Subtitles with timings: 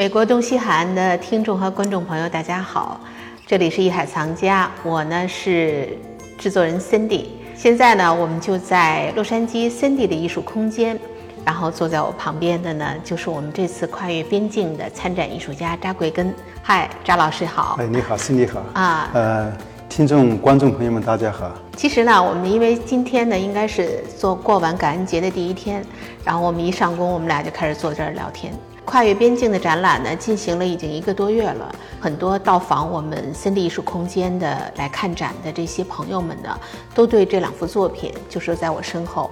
[0.00, 2.98] 美国东西海岸的听众和观众朋友，大家好，
[3.46, 5.90] 这里是艺海藏家，我呢是
[6.38, 7.26] 制作人 Cindy。
[7.54, 10.98] 现在呢，我们就在洛杉矶 Cindy 的艺术空间，
[11.44, 16.34] 然后坐在我旁边的呢，就是我们这次跨越边境的参展艺术家扎贵根。
[16.62, 17.76] 嗨，扎老师好。
[17.78, 18.62] 哎，你好，Cindy 好。
[18.72, 19.52] 啊，呃，
[19.90, 21.52] 听众、观众朋友们，大家好。
[21.76, 25.84] 其实呢，我们因为今天呢，应该是做过完感恩节的第一天，
[26.24, 28.50] 然后我们一上工，我们俩就开始坐这儿聊天。
[28.90, 31.72] 跨越边境的展览呢，进行了已经一个多月了。
[32.00, 36.58] 很多到访我们森地艺术空间的来看展的这些朋友们呢，
[36.92, 39.30] 都对这两幅作品，就是在我身后，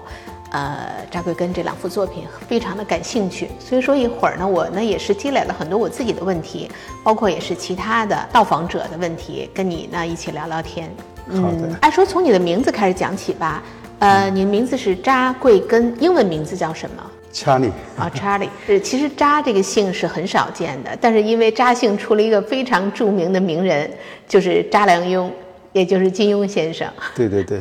[0.52, 3.50] 呃，扎贵根这两幅作品非常的感兴趣。
[3.58, 6.70] 所以说一会儿呢，我呢也是积累了很多我自己的问题，
[7.02, 10.88] 包括也是其他的到访者的问题，跟你呢一起聊聊天。
[11.26, 13.60] 嗯，按说从你的名字开始讲起吧。
[13.98, 17.02] 呃，你的名字是扎贵根，英文名字叫什么？
[17.32, 23.90] 查理啊，查理是其实扎这个姓是很少见的，但是因为扎姓出了一个非常著名的名人，
[24.26, 25.30] 就是查良镛，
[25.72, 26.88] 也就是金庸先生。
[27.14, 27.60] 对对对，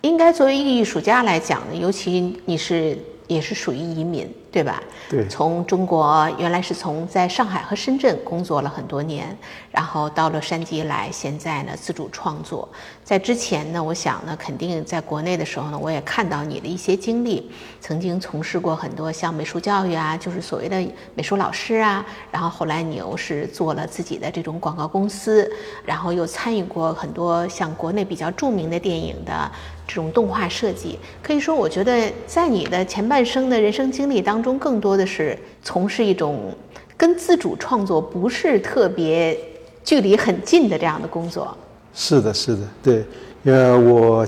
[0.00, 4.28] 应该作为一个艺术家来讲呢，尤其你是也是属于移民。
[4.54, 4.80] 对吧？
[5.10, 9.36] 对，从中国原来是从在上海和深圳工作了很多年，
[9.72, 12.68] 然后到洛杉矶来，现在呢自主创作。
[13.02, 20.80] 在之前呢，我想呢，肯定在国内的时候呢，我也看到你的一些经历，曾经从事过很多像美术教育啊，就是所谓的
[21.16, 22.06] 美术老师啊。
[22.30, 25.50] 然后后来你又是做了自己的这种广告公司，
[25.84, 29.50] 然后又参与过很多像国内比较著名的电影的
[29.86, 30.98] 这种动画设计。
[31.22, 34.58] 可以说，我觉得在你的前半生的人生经历当中。
[34.58, 36.54] 更多的是从事一种
[36.96, 39.38] 跟自主创作不是特别
[39.82, 41.56] 距离很近的这样的工作。
[41.92, 43.04] 是的，是的，对。
[43.44, 44.26] 呃，我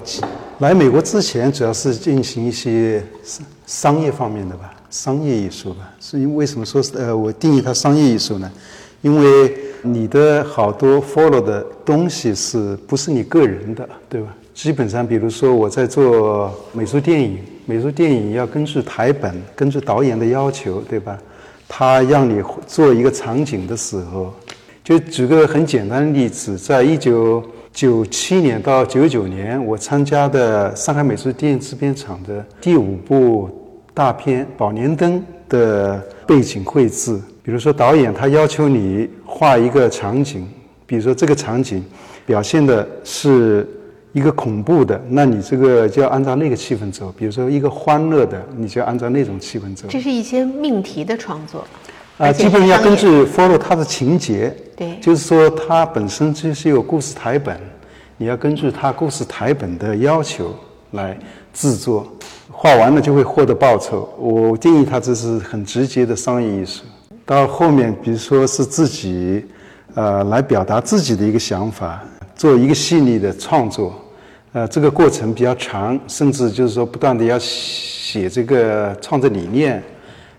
[0.59, 5.91] 来美国之前主要是进行一些商商业方面的吧，商业艺术吧。
[5.99, 8.53] 是因为为什么说是呃，我定义它商业艺术呢？
[9.01, 14.35] 因为你的好多 follow 的东西是不是你个人的，对吧？
[14.57, 17.39] 基本上，比如说我在做美术电影。
[17.67, 21.19] 美术电影要根据台本，根据导演的要求，对吧？
[21.69, 24.33] 他让你做一个场景的时候，
[24.83, 33.51] 就举个很简单的例子，在一九九七年到九九年，我参加的上海美术电影制片厂的第五部
[33.93, 37.21] 大片《宝莲灯》的背景绘制。
[37.43, 40.49] 比如说，导演他要求你画一个场景，
[40.87, 41.85] 比如说这个场景
[42.25, 43.69] 表现的是。
[44.17, 49.87] 一个恐怖的，那你这个就要按照那个气氛走；比如说一个欢乐的，你就按照那种气氛走。
[49.91, 51.63] 这是一些命题的创作，
[52.17, 57.61] 啊，基本上要根据 follow 它的情节，对，就是说它本身就是有故事台本，
[58.17, 60.55] 你要根据它故事台本的要求
[60.93, 61.15] 来
[61.53, 62.11] 制作，
[62.51, 64.09] 画完了就会获得报酬。
[64.19, 66.85] 我建议他这是很直接的商业艺术。
[67.27, 69.45] 到后面，比如说是自己，
[69.95, 72.03] 呃，来表达自己的一个想法，
[72.35, 73.95] 做一个细腻的创作。
[74.57, 79.83] 呃，这个过程比较长，甚至就是说不断的要写这个创作理念，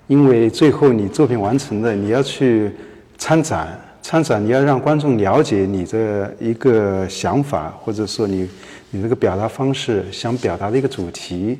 [0.07, 2.72] 因为最后你作品完成了，你要去
[3.19, 8.50] 参展，参展你要让观众了解你的一个想法，或者说你
[8.89, 11.59] 你这个表达方式想表达的一个主题，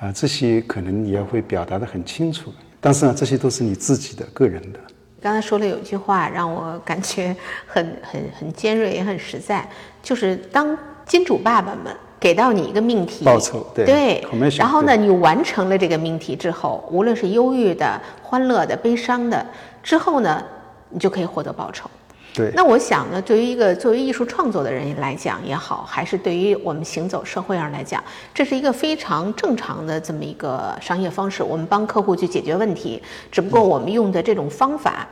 [0.00, 2.52] 啊，这些可能你要会表达的很清楚。
[2.80, 4.80] 但是呢，这些都是你自己的个人的。
[5.20, 9.70] 刚才说了有一句话让我感觉很很很尖锐也很实在，
[10.02, 10.76] 就是当。
[11.12, 19.44] 金主爸爸们给到你一个命题，报酬对，然后呢，你完成了这个命题之后，无论是忧郁的、欢乐的、悲伤的，
[19.82, 20.42] 之后呢，
[20.88, 21.90] 你就可以获得报酬。
[22.32, 22.50] 对。
[22.54, 28.02] 那我想呢，对于一个作为艺术创作的人来讲也好，还是对于我们行走社会上来讲，
[28.32, 31.42] 这是一个非常正常的这么一个商业方式。
[31.42, 35.06] 我们帮客户去解决问题，只不过我们用的这种方法。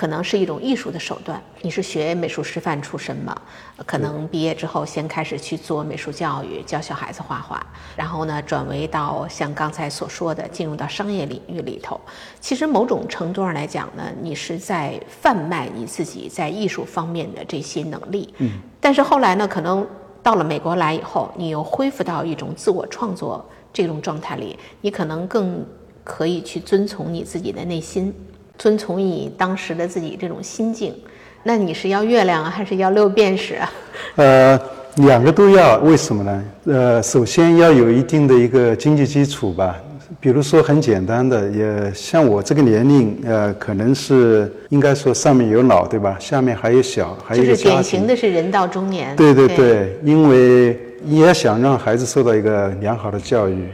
[0.00, 1.38] 可能是一种艺术的手段。
[1.60, 3.36] 你是学美术师范出身嘛？
[3.84, 7.62] 可能毕业之后先开始去做美术教育，教小孩子画画，
[7.94, 12.00] 然后呢转为到像刚才所说的进入到商业领域里头。
[12.40, 18.32] 其实某种程度上来讲呢，你是在贩卖你自己在艺术方面的这些能力。
[18.38, 18.52] 嗯。
[18.80, 19.86] 但是后来呢，可能
[20.22, 25.62] 到了美国来以后，你又恢复到一种自我创作这种状态里，你可能更
[26.02, 28.14] 可以去遵从你自己的内心。
[28.60, 30.94] 遵从你当时的自己这种心境，
[31.42, 33.72] 那你是要月亮啊，还是要六便士啊？
[34.16, 34.60] 呃，
[34.96, 35.78] 两个都要。
[35.78, 36.44] 为什么呢？
[36.66, 39.74] 呃，首先要有一定的一个经济基础吧。
[40.20, 46.14] 比如说很简单的，也像我这个年龄，呃，可能是应该说上面有老，对吧？
[46.20, 49.16] 下面还有小，还有就是典型的是人到中年。
[49.16, 53.68] 对对对，因为你也想让孩子受到一个良好的教育，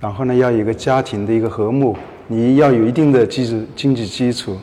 [0.00, 1.94] 然后呢，要有一个家庭的一个和睦。
[2.32, 4.56] 你要有一定的基础经济基础，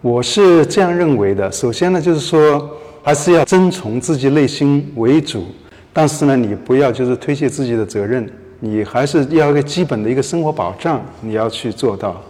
[0.00, 1.50] 我是这样认为的。
[1.50, 2.70] 首先呢，就是说
[3.02, 5.46] 还是要遵从自己内心为主，
[5.92, 8.30] 但是呢，你不要就是推卸自己的责任，
[8.60, 12.22] 你还是要一个基本的一个生活保障，你要去做到。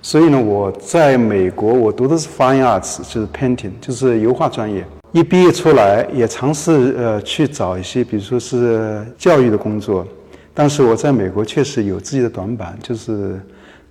[0.00, 4.84] 所以呢，我在美国，我读的是 Fine Arts，就是 Painting，就是油画专业。
[5.10, 10.06] 一毕业出来，也尝试呃去找一些，比如说是教育的工作。
[10.54, 13.40] 但是我在美国确实有自己的短板，就是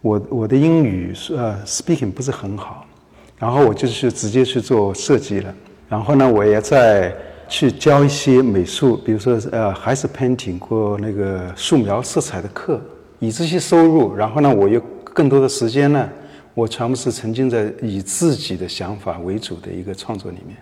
[0.01, 2.85] 我我的英语是呃 speaking 不是很好。
[3.39, 5.53] 然后我就去直接去做设计了。
[5.89, 7.15] 然后呢，我也在
[7.47, 12.81] 去教一些美术，比如说呃还是 Painting 或那个素描色彩的课，
[13.19, 14.15] 以这些收入。
[14.15, 14.81] 然后呢，我又。
[15.13, 16.09] 更多的时间呢，
[16.53, 20.55] 我全部是沉浸在以自己的想法为主的一个创作里面。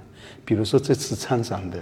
[0.44, 1.78] 比如说这次参展的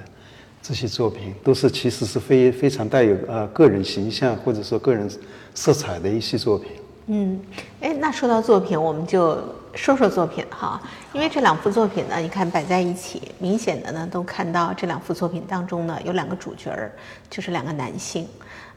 [0.62, 5.10] 这些作品，都是其实是非非常带有呃个人形象或者说个人
[5.54, 6.72] 色彩的一些作品。
[7.08, 7.42] 嗯，
[7.80, 9.38] 哎，那说到作品，我们就
[9.74, 10.82] 说说作品哈。
[11.14, 16.92] 因为这两幅作品呢，你看摆在一起，明显的呢都看到这两幅作品当中呢有两个主角儿，
[17.30, 18.28] 就是两个男性。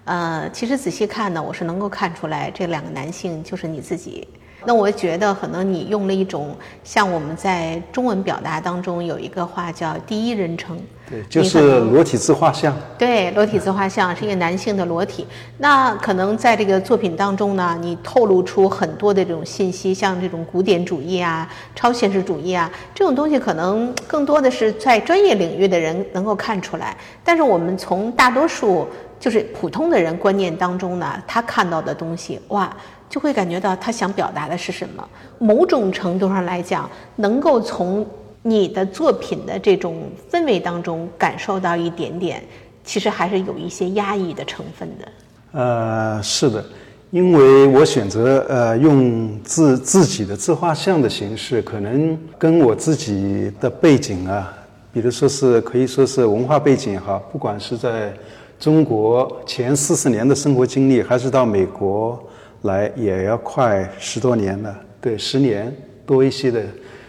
[0.05, 4.27] 呃，其实仔细看呢，我是能够看出来这两个男性就是你自己。
[4.65, 10.79] 那我觉得可能你用了一种像我们在中文表达当中有一个话叫第一人称，
[11.09, 12.77] 对，就是裸体自画像。
[12.99, 15.27] 对，裸体自画像是一个男性的裸体。
[15.59, 26.97] 那可能在这个作品当中呢，你透露出很多的这种信息，像这种古典主义啊、超现实主义啊这种东西，可能更多的是在专业领域的人能够看出来。
[27.25, 28.87] 但是我们从大多数
[29.19, 32.71] 就是普通的人观念当中呢，他看到的东西，哇。
[33.11, 35.07] 就会感觉到他想表达的是什么。
[35.39, 38.07] 某种程度上来讲，能够从
[38.43, 42.43] 你的作品的这种氛围当中感受到一点点，
[42.85, 45.09] 其实还是有一些压抑的成分的。
[45.53, 46.65] 呃，是的，
[47.11, 54.57] 因为我选择呃用自自己的自画像的形式，可能跟我自己的背景啊，
[54.93, 58.15] 比如说是可以说是文化背景哈，不管是在
[58.61, 62.23] 中国前四十年的生活经历，还是到美国。
[62.63, 65.75] 来也要快十多年了，对，十年
[66.05, 66.63] 多一些的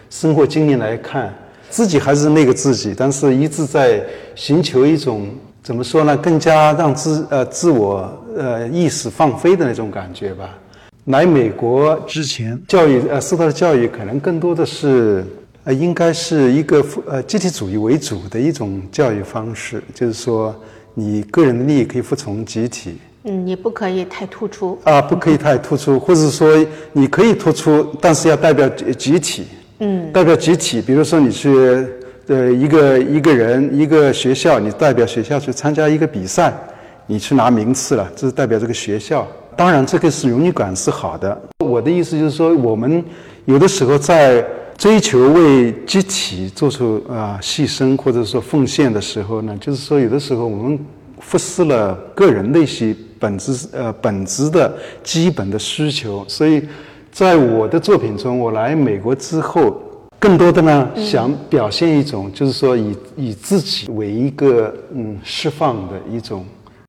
[0.08, 1.34] 生活经历来看，
[1.68, 4.02] 自己还是那个自己，但是一直在
[4.34, 5.28] 寻求一种
[5.62, 10.58] 怎么说呢，更加让自呃自我呃意识放飞的那种感觉吧。
[11.06, 15.24] 来美国之前，教育呃受到的教育可能更多的是
[15.64, 20.54] 呃应该是一个呃集体主义为主的一种教育方式，就是说
[20.94, 22.98] 你个人的利益可以服从集体。
[23.24, 26.48] 嗯，你不可以太突出啊，不可以太突出，或者说
[26.92, 29.44] 你可以突出，但是要代表集体。
[29.78, 31.48] 嗯，代表集体，比如说你去
[32.26, 36.52] 呃一个一个人一个学校，你代表学校去参加一个比赛，
[37.06, 39.24] 你去拿名次了，这是代表这个学校。
[39.56, 41.40] 当然，这个是荣誉感是好的。
[41.64, 43.04] 我的意思就是说，我们
[43.44, 44.44] 有的时候在
[44.76, 50.76] 追求为集体做出啊牺牲或者说奉献的时候呢，就是说有的时候我们
[51.16, 52.92] 忽视了个人的一些。
[53.22, 56.66] 本质呃，本质的基本的需求，所以
[57.12, 59.80] 在我的作品中，我来美国之后，
[60.18, 66.44] 更多的呢想表现一种，就是说以以自己为一个嗯释放的一种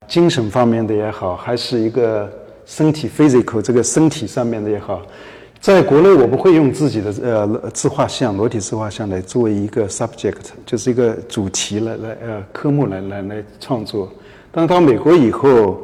[0.07, 2.27] 精神方面的也好，还是一个
[2.65, 5.04] 身体 physical 这个身体上面的也好，
[5.61, 14.11] 在国内我不会用自己的呃自画像裸体自画像来作为一个 subject，就是一个主题来来呃科目来来来创作，
[14.52, 15.78] 但到美国以后。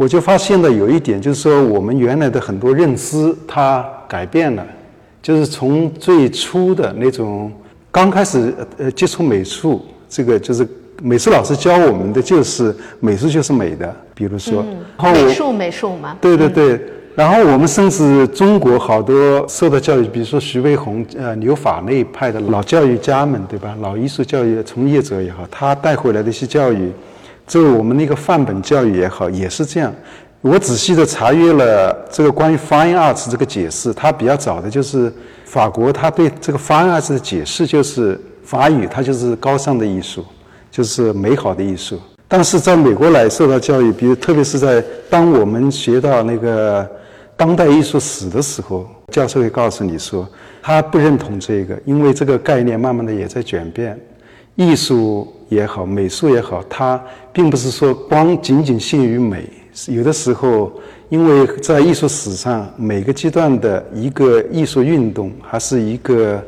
[0.00, 4.66] 我就发现了有一点，就是说我们原来的很多认知它改变了，
[5.20, 7.52] 就是从最初的那种
[7.90, 10.66] 刚开始呃接触美术，这个就是
[11.02, 14.64] 美术老师教我们的就是美术就是美的，比如说，
[15.12, 16.80] 美术美术嘛，对对对，
[17.14, 23.76] 然后我们甚至中国好多受到教育，比如说徐悲鸿呃留法那一派的老教育家们，对吧？
[23.82, 26.90] 老艺术教育从业者也好，他带回来的一些教育。
[27.50, 29.92] 这个我们那个范本教育也好，也是这样。
[30.40, 35.12] 我仔细的查阅了这个关于 Fine Arts 这个解释，它比较早的就是
[35.46, 40.24] 法国，它对这个 Fine Arts 的解释就是法语，它就是高尚的艺术，
[40.70, 42.00] 就是美好的艺术。
[42.28, 44.80] 但是在美国来受到教育，比如特别是在
[45.10, 46.88] 当我们学到那个
[47.36, 50.24] 当代艺术史的时候，教授会告诉你说，
[50.62, 53.98] 他不认同这个，因为这个概念慢慢的也在转变。
[54.56, 57.02] 艺术也好，美术也好，它
[57.32, 59.48] 并不是说光仅仅限于美。
[59.88, 60.72] 有的时候，
[61.08, 66.44] 因为在艺术史上，每个阶段的一个艺术运动，还是一个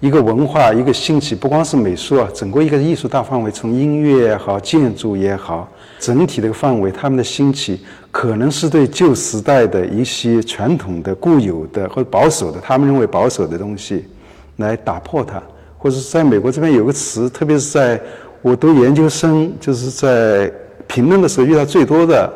[0.00, 7.80] 一个文化一个兴起，不光是美术啊，整个一个艺术大范围，从音乐也好，建筑也好，整体的范围，他们的兴起，
[8.10, 14.04] 可能是对旧时代的一些传统的、固有的或者保守的，他们认为保守的东西。
[14.56, 15.42] 来打破它，
[15.80, 17.98] 或者是在美国这边有个词，特别是在
[18.42, 20.52] 我读研究生，就是在
[20.86, 22.30] 评论的时候遇到最多的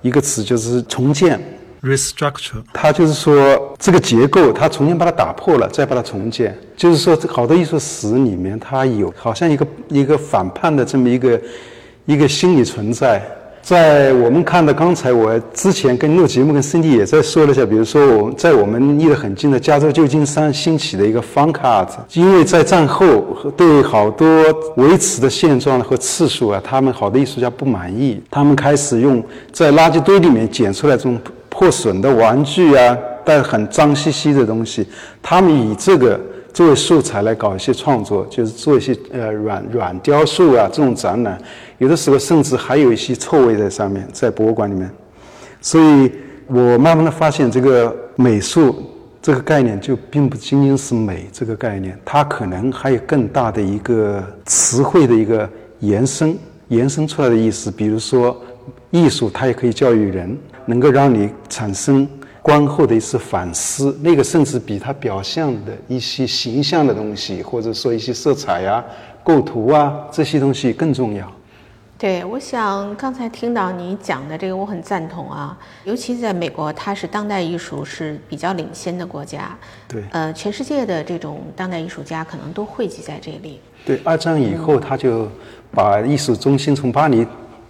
[0.00, 1.38] 一个词就是重建。
[1.82, 6.56] restructure，它就是说这个结构，它重新把它打破了，再把它重建。
[6.74, 11.40] 就是说，好多艺术史里面，它有好像一个一个反叛的这么一个
[12.06, 13.22] 一个心理存在。
[13.66, 23.20] 在我们看的刚才，我之前跟录节目跟 Cindy 也在说了一下，比如说我在我们离得很近的加州旧金山兴起的一个 funk art，因为在战后
[23.56, 24.28] 对好多
[24.76, 29.20] 维持的现状和次数啊，他们好多艺术家不满意，他们开始用
[29.50, 31.18] 在垃圾堆里面捡出来这种。
[31.48, 32.94] 破损的玩具啊，
[33.24, 34.86] 带很脏兮兮的东西，
[35.22, 36.20] 他们以这个
[36.56, 41.38] 作为素材来搞一些创作，就是做一些呃软软雕塑啊这种展览，
[41.76, 44.90] 有的时候甚至还有一些臭味在上面，在博物馆里面。
[45.60, 46.10] 所以
[46.46, 48.74] 我慢慢的发现，这个美术
[49.20, 55.46] 这个概念就并不仅仅是美这个概念，它可能还有更大的一个词汇的一个
[55.80, 56.34] 延伸，
[56.68, 58.34] 延伸出来的意思，比如说
[58.90, 60.34] 艺术，它也可以教育人。
[60.68, 62.08] 能够让你产生
[62.46, 68.84] 观后的一次反思，那个甚至比它表象的一些形象的东西，或者说一些色彩呀、
[69.24, 71.28] 构图啊这些东西更重要。
[71.98, 75.58] 对，我想刚才听到你讲的这个，我很赞同啊。
[75.82, 79.58] 尤其在美国，它是当代艺术是比较领先的国家。
[79.88, 80.04] 对。
[80.12, 83.60] 呃，全世界的这种当代艺术家可能都汇集在这里。
[83.84, 85.28] 对，二战以后，他就
[85.72, 87.26] 把艺术中心从巴黎。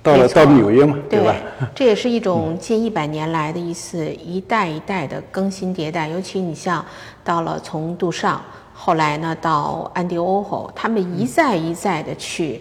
[0.07, 1.35] 到了到纽约嘛，对吧？
[1.75, 6.07] 这也是一种近一百年来的一次一代一代的更新迭代。
[6.07, 6.85] 尤其你像
[7.25, 8.41] 到了从杜尚，
[8.73, 12.61] 后来呢到安迪欧霍，他们一再一再的去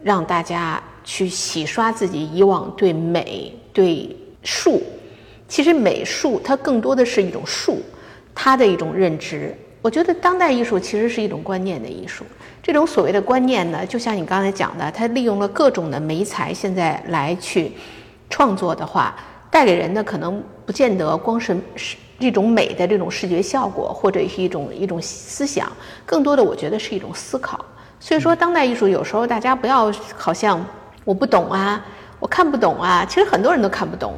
[0.00, 4.80] 让大家去洗刷自己以往对美、对术。
[5.48, 7.82] 其实美术它更多的是一种术，
[8.32, 9.52] 它的一种认知。
[9.82, 12.24] 我觉得当代艺术其实是一种观念的艺术。
[12.66, 17.70] 这种所谓的观念呢，就像你刚才讲的，它利用了各种的媒材，现在来去
[18.28, 19.14] 创作的话，
[19.48, 25.70] 带给人的可能不见得光是是一种美的这种视觉效果，或者是一种一种思想，
[26.04, 27.64] 更多的我觉得是一种思考。
[28.00, 30.60] 所以说，当代艺术有时候大家不要好像
[31.04, 31.80] 我不懂啊，
[32.18, 34.12] 我看不懂啊，其实很多人都看不懂。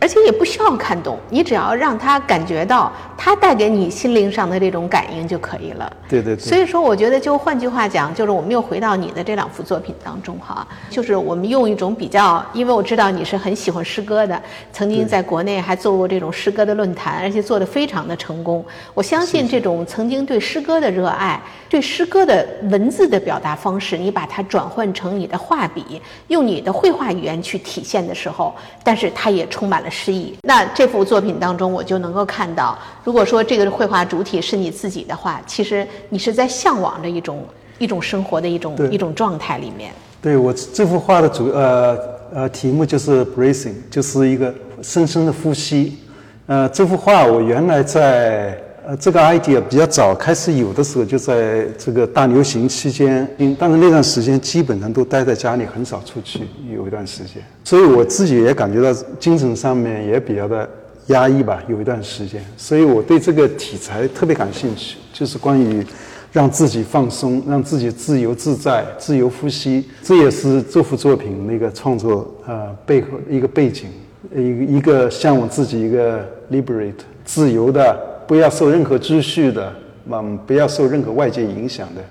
[0.00, 5.92] 而且也不需要看懂，你只要让他感觉到他带给你心灵上的这种感应就可以了。
[6.08, 6.38] 对对。
[6.38, 14.40] 所以说，我觉得就换句话讲，就是我们又回到你的这两幅作品当中哈，就是我们用一种比较，因为我知道你是很喜欢诗歌的，
[14.72, 18.64] 曾经在国内还做过这种诗歌的论坛，而且做得非常的成功。
[18.94, 29.87] 我相信这种曾经对诗歌的热爱，对诗歌的文字的表达方式，你把它转换成你的画笔，用你的绘画语言去体现的时候，但是它也充满了。
[29.90, 30.34] 诗意。
[30.42, 37.44] 那这幅作品当中，我就能够看到，如果说这个绘画主体是你自己的话，其实你是在向往着一种
[37.78, 39.92] 一种生活的一种一种状态里面。
[40.20, 41.98] 对我这幅画的主呃
[42.34, 45.98] 呃题目就是 breathing，就是一个深深的呼吸。
[46.46, 48.58] 呃，这幅画我原来在。
[48.88, 56.40] 呃，这个 idea 比较早开始有的时候，就在这个大流行期间，因但是那段时间基本上都待在家里，很少出去，
[56.74, 58.90] 有一段时间，所以我自己也感觉到
[59.20, 60.66] 精神上面也比较的
[61.08, 65.84] 压抑吧，有一段时间，所以我对这个题材特别感兴趣，就是关于
[66.32, 73.90] 让自己放松，让自己自由自在、自由呼吸，这也是这幅作品那个创作呃背后一个背景，
[74.34, 76.94] 一一个向往自己一个 liberate
[77.26, 78.14] 自由的。
[78.28, 79.72] 不要受任何秩序的，
[80.10, 82.02] 嗯，不要受任何外界影响的，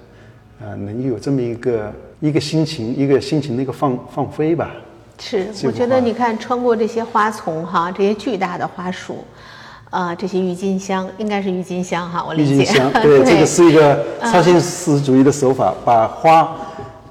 [0.65, 4.71] 呃，能有这么一个一个心情，一个心情的一个放放飞吧。
[5.19, 9.24] 是，我觉得你看，穿过这些花丛哈，这些巨大的花束，
[9.91, 12.53] 啊，这些郁金香，应该是郁金香哈，我理解。
[12.53, 16.57] 郁金香，对， 这个是一个超现实主义的手法，把花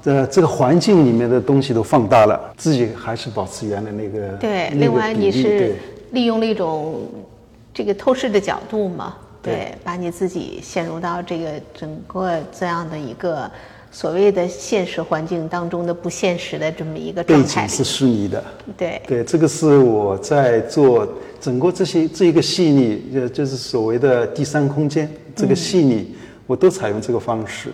[0.03, 4.69] 呃这个环境里面的东西都放大了，自己还是保持原来那个对。
[4.71, 5.75] 另外，你是
[6.11, 7.01] 利用了一种。
[7.77, 13.47] 这个透视的角度嘛，对，把你自己陷入到这个整个这样的一个
[13.91, 17.45] 所谓的现实环境当中的不现实的这么一个状态。
[17.45, 18.43] 背景是虚拟的，
[18.75, 18.99] 对。
[19.05, 21.07] 对，这个是我在做
[21.39, 26.15] 整个这些这一个细腻，呃，就是所谓的第三空间这个细腻，
[26.47, 27.71] 我都采用这个方式，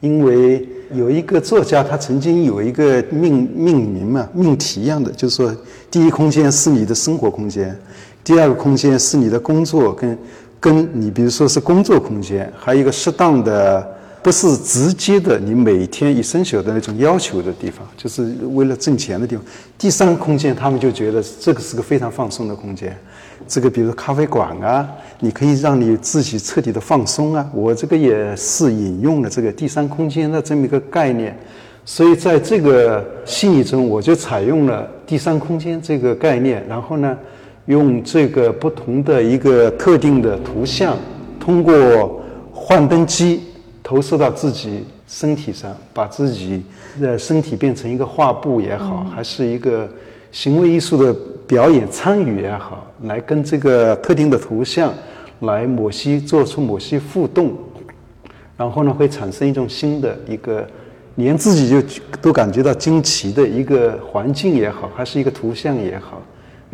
[0.00, 5.56] 因为有一个作家他曾经有一个命命名嘛，命题一样的，就是说
[5.92, 7.78] 第一空间是你的生活空间。
[8.24, 10.18] 第二个空间是你的工作跟，
[10.58, 13.86] 跟你比如说是工作空间，还有一个适当的
[14.22, 19.44] 不是直接的你每天一生小的那种要求的地方，就是为了挣钱的地方。
[19.76, 22.96] 第三个空间，他们就觉得这个是个非常放松的空间。
[23.46, 24.88] 这个比如咖啡馆啊，
[25.20, 27.46] 你可以让你自己彻底的放松啊。
[27.52, 31.36] 我这个也是引用了这个第三空间的这么一个概念，
[31.84, 37.14] 所以在这个信里中，我就采用了第三空间这个概念，然后呢，
[37.66, 40.96] 用这个不同的一个特定的图像，
[41.38, 43.40] 通过幻灯机
[43.82, 46.62] 投射到自己身体上，把自己
[47.00, 49.88] 的身体变成一个画布也好，还是一个
[50.30, 51.16] 行为艺术的。
[51.46, 54.90] 表演参与也好，来跟这个特定的图像
[55.40, 57.52] 来某些做出某些互动，
[58.56, 60.66] 然后呢会产生一种新的一个，
[61.16, 66.22] 连自己就都感觉到惊奇的一个环境也好，还是一个图像也好，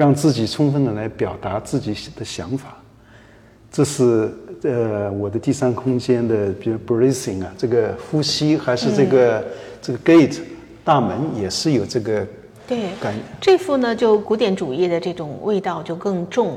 [0.01, 2.75] 让自己充分的来表达自己的想法。
[3.71, 9.45] 这是呃我的第三空间的，比如 breathing 啊，这个呼吸，还是这个
[9.83, 10.41] 这个 gate
[10.83, 12.27] 大门也是有这个。
[12.67, 16.57] 对感，这幅呢就古典主义的这种味道就更重，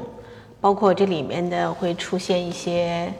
[0.61, 3.11] 包括这里面的会出现一些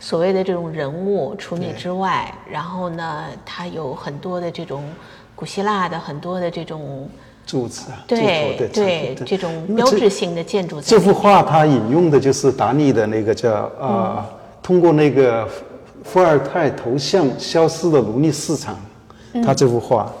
[0.00, 4.82] 所谓的这种人物，除你之外，然后呢，它有很多的这种
[5.34, 7.06] 古希腊的很多的这种
[7.48, 10.78] 柱子啊，对对，这种标志性的建筑。
[10.82, 14.28] 这幅画它引用的就是达利的那个叫啊，
[14.62, 15.48] 通过那个
[16.04, 18.78] 伏尔泰头像消失的奴隶市场，
[19.42, 20.12] 他这幅画。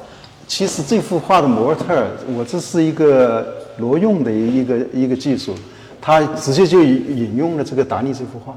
[0.46, 5.54] 其实这幅画的模特儿，我这是一个挪用的一个一个技术，
[6.00, 8.54] 他直接就引用了这个达利这幅画。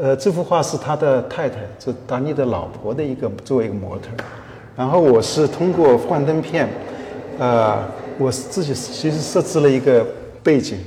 [0.00, 4.24] 呃，这幅画是他的太太，这达利的老婆的一个作为一个模特儿。
[4.74, 6.66] 然后我是通过幻灯片，
[7.42, 7.76] 呃，
[8.18, 10.06] 我自己其实设置了一个
[10.44, 10.78] 背景，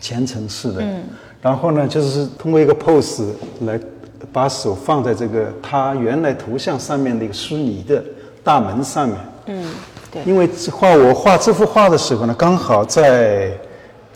[0.00, 0.82] 前程式的。
[0.82, 1.04] 嗯。
[1.40, 3.28] 然后呢，就是通过一个 pose
[3.60, 3.78] 来
[4.32, 8.02] 把手放在这个他原来图像上面的一个虚拟的
[8.42, 9.16] 大门上面。
[9.46, 9.64] 嗯，
[10.10, 13.52] 对，因为画我画这幅画的时候呢，刚好在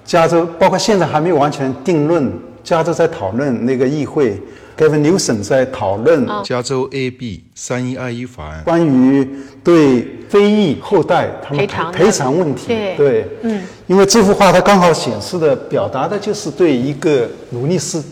[0.04, 2.32] 加州，包括现在还没有完全定论。
[2.64, 4.42] 加州在讨论那个议会
[4.76, 9.28] ，Gavin Newsom 在讨论加州 AB 三一二一法案，关于
[9.62, 12.68] 对非裔后代他们赔偿问题。
[12.96, 18.02] 对，嗯，因为这幅画它刚好显示的表达的就是对一个奴隶是，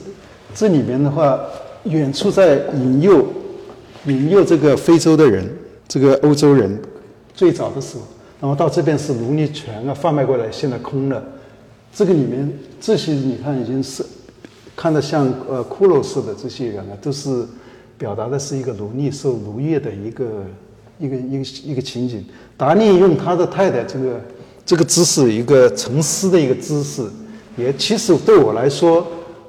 [0.54, 1.38] 这里面的话，
[1.84, 3.26] 远处在引诱
[4.06, 5.48] 引诱这个非洲的人，
[5.88, 6.80] 这个欧洲人。
[7.34, 8.02] 最早的时候，
[8.40, 11.22] 然后到这边是奴隶权啊贩卖过来，现在空了。
[11.94, 14.04] 这个里面这些你看已经是
[14.74, 17.44] 看得像呃骷髅似的这些人啊，都是
[17.98, 20.24] 表达的是一个奴隶受奴役的一个
[20.98, 22.24] 一个一个一个情景。
[22.56, 24.20] 达利用他的太太这个
[24.64, 27.02] 这个姿势，一个沉思的一个姿势，
[27.56, 29.06] 也其实对我来说，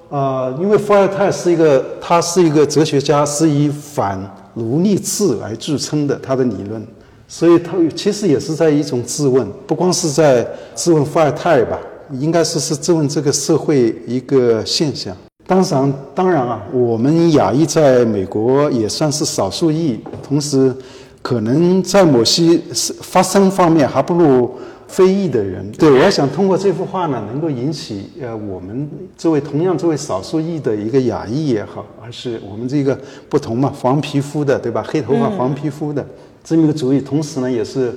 [0.10, 4.20] 呃，因为伏尔泰是一个他是一个哲学家，是以反
[4.56, 6.86] 奴隶制来著称的，他的理论。
[7.28, 11.80] 所以他其实也是在一种质问，不光是在质问伏尔泰吧，
[12.20, 15.16] 应该说是质问这个社会一个现象。
[15.46, 20.74] 当然，当然啊，我们亚裔在美国也算是少数裔，同时
[21.22, 22.58] 可能在某些
[23.02, 24.50] 发声方面还不如
[24.88, 25.70] 非裔的人。
[25.74, 32.98] 对，我想通过这幅画呢，能够引起呃我们这位同样作为少数裔的一个亚裔也好，而是我们这个
[33.28, 34.82] 不同嘛，黄皮肤的对吧？
[34.88, 36.06] 黑头发黄皮肤的。
[36.42, 37.94] 这么一个主意，同时呢，也是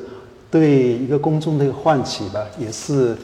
[0.50, 3.16] 对一个公众的一个唤起吧，也是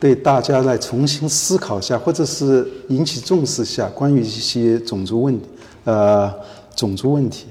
[0.00, 5.48] 对大家来重新思考一下，或者是引起重视一下关于一些种族问题，
[5.84, 6.32] 呃，
[6.76, 7.46] 种族问题。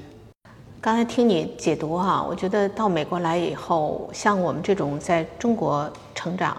[0.80, 6.56] 刚才听你解读哈，我觉得到美国来以后，像我们这种在中国成长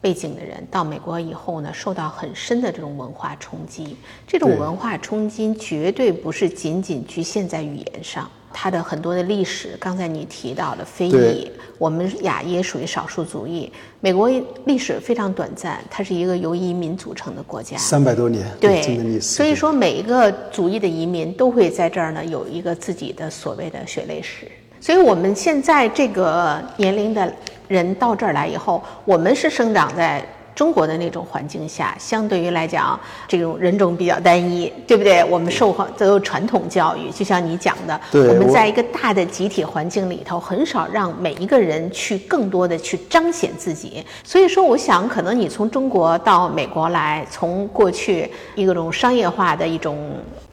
[0.00, 3.96] 背景的人，到美国以后呢，受到很深的这种文化冲击。
[4.26, 8.28] 这种文化冲击绝对不是仅仅局限在语言上。
[8.54, 13.70] 它的很多的历史，刚才你提到的非裔，我们亚裔属于少数族裔。
[14.00, 14.30] 美国
[14.64, 19.20] 历史非常短暂，它是一个由移民组成的国家，三百多年，对。
[19.20, 24.48] 所以说，每一个族裔的移民都会在这儿呢有一个自己的所谓的血泪史。
[24.80, 27.30] 所以我们现在这个年龄的
[27.66, 30.24] 人到这儿来以后，我们是生长在。
[30.54, 35.24] 中国的那种环境下，相对于来讲，这种人种比较单一，对不对？
[35.24, 44.04] 我们受都有传统教育，就像你讲的，我们在一个大的集体环境里头，很少让每一个人去更多的去彰显自己。
[44.22, 50.12] 所以说，我想可能你从中国到美国来，从过去一种商业化的一种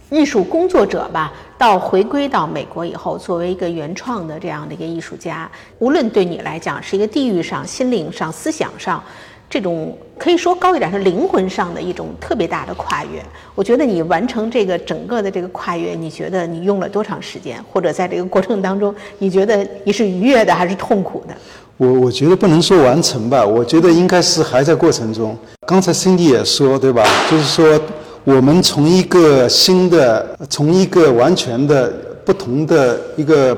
[0.09, 9.03] 艺术工作者吧，到回归到美国以后，作为一个原创的这样的一个艺术家，无论对你来讲是一个地域上、心灵上、思想上。
[9.51, 13.21] 这种可以说高一点是灵魂上的一种特别大的跨越。
[13.53, 17.61] 我觉得你完成这个整个的这个跨越，你觉得你用了多长时间？
[17.69, 21.35] 或者在这个过程当中，你觉得你是愉悦的还是痛苦的？
[21.75, 25.37] 我我觉得不能说完成吧，我觉得应该是还在过程中。
[25.67, 27.03] 刚才 Cindy 也说，对吧？
[27.29, 27.81] 就是说，
[28.23, 31.91] 我们从一个新的，从一个完全的
[32.23, 33.57] 不同的一个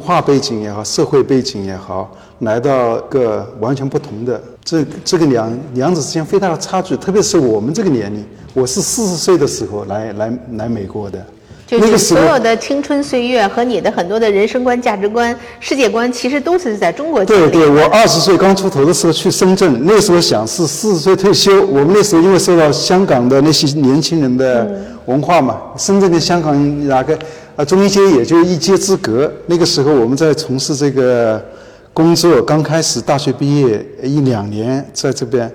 [0.00, 6.96] 化背景也好，社会背景也好，来到个完全不同的这这个两两者之间非常的差距。
[6.96, 8.24] 特别是我们这个年龄，
[8.54, 11.24] 我是四十岁的时候来来来美国的。
[11.66, 17.22] 就是所有的青春岁月和你的很多的人生观、价值观、世界观，其实都是在中国。
[17.22, 21.66] 对对，我二十岁刚出头的时候去深圳，那时候想是四十岁退休。
[21.66, 24.66] 我们那时候因为受到香港的那些年轻人的
[25.04, 27.18] 文化嘛，深圳跟香港哪个
[27.54, 29.30] 啊中英街也就一街之隔。
[29.44, 31.38] 那个时候我们在从事这个
[31.98, 35.52] 工作，刚开始大学毕业一两年在这边，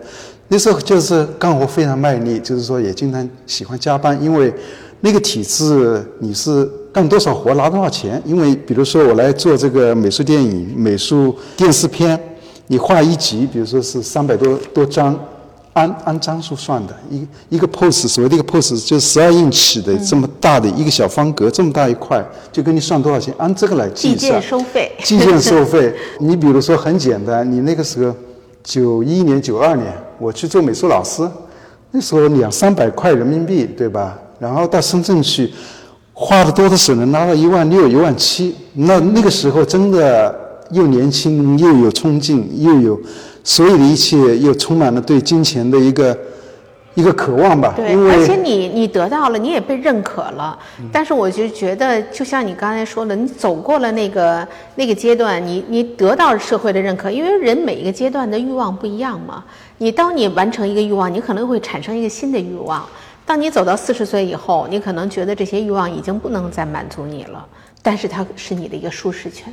[0.50, 4.54] 那时候就是干活非常卖力，就是说也经常喜欢加班，因为。
[5.06, 8.22] 那个体制，你是干多少活拿多少钱？
[8.26, 12.18] 因为比如说我来做这个美术电影、美术电视片，
[12.68, 15.14] 你画一集，比如说是三百多多张，
[15.74, 24.18] 按按张数算的，一一个 pose，所谓的一个 pose 就十二英尺的这么大的一个小方格，这么大一块，就给你算多少钱，按这个来计算。
[24.18, 24.92] 计件收费。
[25.04, 25.94] 计件收费。
[26.20, 28.16] 你比如说很简单，你那个时候
[28.64, 31.28] 九一年、九二年，我去做美术老师，
[31.92, 34.18] 那时候两三百块人民币，对吧？
[34.40, 35.52] 然后到深圳去，
[36.14, 40.36] 花的多的时候能拿到一万六、一万七，那那个时候真的
[40.74, 43.00] 又年轻又有冲劲，又有
[43.44, 46.18] 所有的一切，又充满了对金钱的一个
[46.96, 47.74] 一个渴望吧。
[47.76, 50.58] 对，而且你你得到了，你也被认可了。
[50.92, 59.44] 但是我就觉得，就像你刚才说的，你走过了那个那个阶段，你你得到社会的认可，因为人每一个阶段的欲望不一样嘛。
[59.80, 62.86] 你当你完成一个欲望，你可能会产生一个新的欲望。
[63.26, 67.46] 当你走到四十岁以后，你可能觉得这些欲望已经不能再满足你了，
[67.82, 69.52] 但是它是你的一个舒适圈，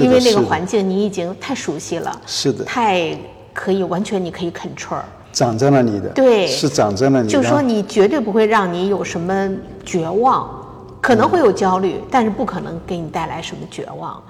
[0.00, 3.16] 因为那个环境你已经太熟悉了，是的，太
[3.54, 9.48] 可以完全你可以 control，长在那里的，对，是长在了你，就说你绝对不会让你有什么
[9.84, 10.48] 绝望，
[11.00, 14.20] 可能会有焦虑，但是不可能给你带来什么绝望。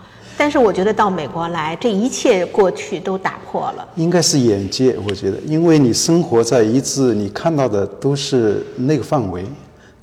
[0.41, 3.89] 但是我觉得到美国来，这一切过去都打破了。
[3.97, 9.45] 应该是眼界，我觉得，因为你生活在一致，你看到的都是那个范围。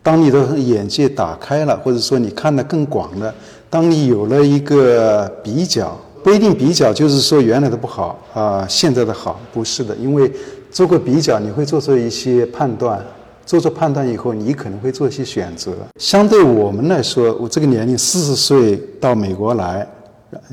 [0.03, 3.33] 当你的眼界打开了，或者说你看得更广了，
[3.75, 9.93] 当你有了一个比较，不一定比较就是说原来的不好啊，现在的好，不是的。
[9.97, 10.31] 因为
[10.71, 13.05] 做过比较，你会做出一些判断，
[13.45, 15.73] 做出判断以后，你可能会做一些选择。
[15.99, 19.85] 相对我们来说，我这个年龄四十岁到美国来。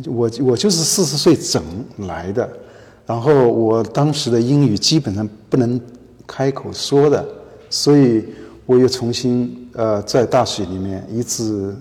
[0.09, 1.63] 我我就是四十岁整
[2.09, 2.49] 来的，
[3.07, 5.81] 然后我当时的英语基本上不能
[6.27, 7.25] 开口说的，
[7.71, 8.25] 所以
[8.67, 11.73] 我又重新呃在大学里面一直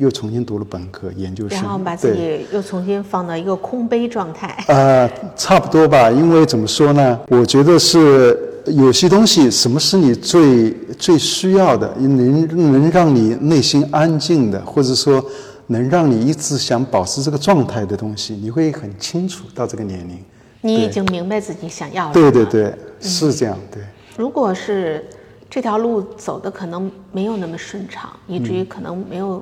[0.00, 4.64] 又重新读了本科研究生，然后把自己又重新放到一个空杯状态。
[4.66, 7.20] 呃，差不多吧，因为怎么说呢？
[7.28, 8.36] 我觉得是
[8.66, 15.24] 有些东西，什么是你最最需要的，能能让你内心安静的，或者说。
[15.72, 20.18] 能让你一直想保持这个状态的东西，你会很清楚到这个年龄，
[20.62, 22.12] 你已经明白自己想要的。
[22.12, 23.56] 对对对，是这样。
[23.70, 23.80] 对。
[24.16, 25.04] 如果是
[25.48, 29.40] 这条路走的可能没有那么顺畅，以至于可能没有，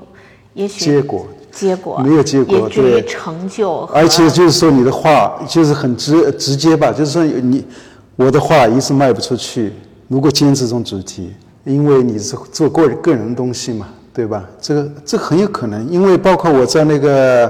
[0.59, 3.83] 也许结果结果没有结果，对成就。
[3.92, 7.64] 而且就是说你的话就是很直直接吧，就是说你
[8.16, 9.73] 我的话一直卖不出去。
[10.09, 11.33] 如果坚持这种主题，
[11.64, 13.88] 因为你是做个个人东西嘛。
[14.11, 14.44] 对吧？
[14.61, 17.49] 这个这很有可能，因为包括我在那个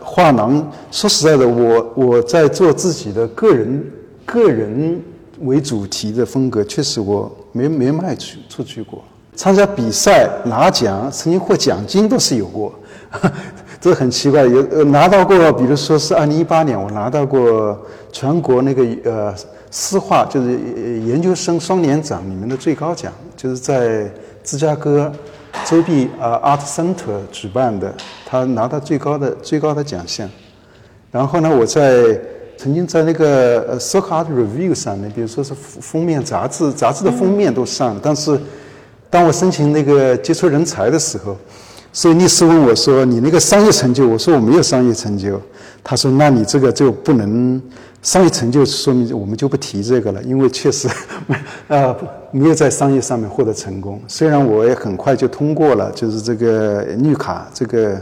[0.00, 3.84] 画廊，说实在的，我我在做自己的个人
[4.24, 4.98] 个人
[5.40, 9.04] 为主题的风格，确实我没没卖出出去过。
[9.36, 12.74] 参加比赛拿奖，曾经获奖金都是有过，
[13.80, 14.44] 这很奇怪。
[14.44, 17.78] 有呃拿到过，比如说是二零一八年，我拿到过
[18.10, 19.34] 全国那个呃
[19.70, 20.58] 诗画就是
[21.02, 24.10] 研究生双年展里面的最高奖，就是在
[24.42, 25.12] 芝加哥。
[25.64, 27.90] 周碧啊，Art Center 举办的，
[28.26, 30.28] 他拿到最高的最高的奖项。
[31.10, 32.20] 然后呢，我在
[32.58, 38.00] 曾经在那个呃 s o c Art Review 上面，比如说是封面杂志，杂志的封面都上了。
[38.02, 38.38] 但是，
[39.10, 41.36] 当我申请那个杰出人才的时候，
[41.92, 45.40] 所以律师问我说：“你那个商业成就？”我说：“我没有商业成就。”
[45.82, 47.60] 他说：“那你这个就不能。”
[48.02, 50.88] 商业成就说明我们就不提这个了，因为确实，
[51.66, 51.96] 呃，
[52.30, 54.00] 没有在商业上面获得成功。
[54.06, 58.00] 虽然我也很快就通过了，就是这个绿卡，这个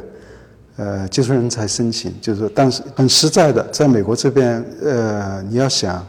[0.76, 6.06] 呃杰出人才申请，就是但是很实在的，在美国这边，呃，你要想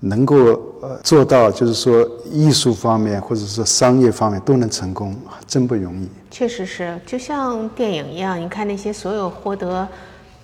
[0.00, 5.14] 能够呃做到，就是说艺术方面或者说商业方面都能成功，
[5.46, 6.08] 真不容易。
[6.30, 9.86] 确实是，就像电影一样，你看那些所有获得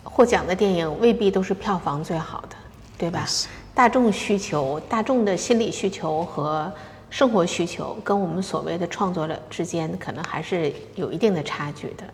[0.02, 2.56] 获奖的电影，未必都是票房最好的，
[2.98, 3.26] 对吧？
[3.74, 6.70] 大众需求、大众的心理需求和
[7.08, 12.04] 生活需求，跟我们所谓的创作者之间，可能还是有一定的差距的。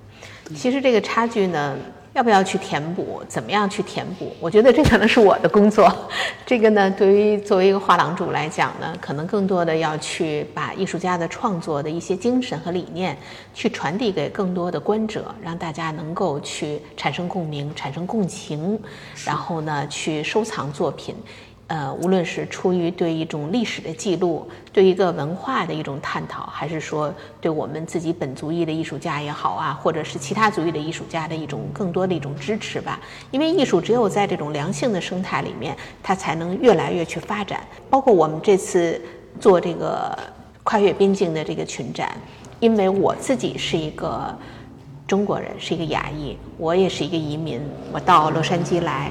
[0.54, 1.76] 其实这个差距呢。
[2.14, 3.22] 要不要去填补？
[3.26, 4.36] 怎么样去填补？
[4.38, 5.90] 我觉得这可能是我的工作。
[6.44, 13.16] 这个呢，对于作为一个画廊主来讲呢，可能更多的要去把艺术家的创作的一些精神和理念，
[13.54, 18.78] 去传递给更多的观者，让大家能够去产生共鸣、产生共情，
[19.24, 21.14] 然后呢，去收藏作品。
[21.72, 33.00] 呃，无论是出于对一种历史的记录，对一个文化的一种探讨，还是说对我们自己本族裔的艺术家也好啊，或者是其他族裔的艺术家的一种更多的一种支持吧。
[33.30, 37.66] 因为艺术只有在这种良性的生态里面，它才能越来越去发展。
[37.88, 39.00] 包括我们这次
[39.40, 40.14] 做这个
[40.62, 42.14] 跨越边境的这个群展，
[42.60, 44.36] 因为我自己是一个
[45.06, 49.10] 中国人，是一个亚裔，我也是一个移民，我到洛杉矶来。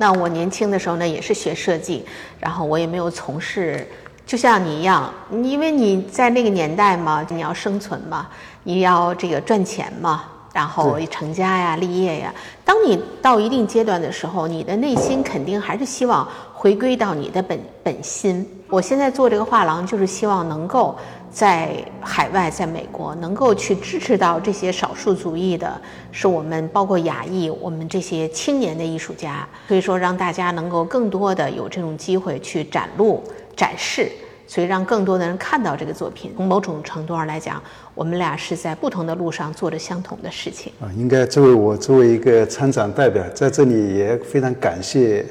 [0.00, 2.02] 那我年轻的时候呢，也是学设计，
[2.40, 3.86] 然后我也没有从事，
[4.24, 8.26] 就像你一样，因为你在那个年代嘛，你要生存嘛，
[8.64, 12.32] 你要这个赚钱嘛，然后成家呀、立业呀。
[12.64, 18.48] 当你到一定阶段的时候，你的内心肯定还是希望回归到你的本本心。
[18.70, 20.96] 我现在做这个画廊，就是希望能够。
[21.30, 29.48] 在海外，在美国，能够去支持到这些少数族裔的，是我们包括亚裔，我们这些青年的艺术家。
[29.68, 33.22] 所以说，让大家能够更多的有这种机会去展露、
[33.56, 34.10] 展示，
[34.46, 36.32] 所以让更多的人看到这个作品。
[36.36, 37.62] 从某种程度上来讲，
[37.94, 40.72] 我们俩是在不同的路上做着相同的事情。
[40.80, 45.24] 啊，应该作为我作为一个参展代表，在这里也非常感谢。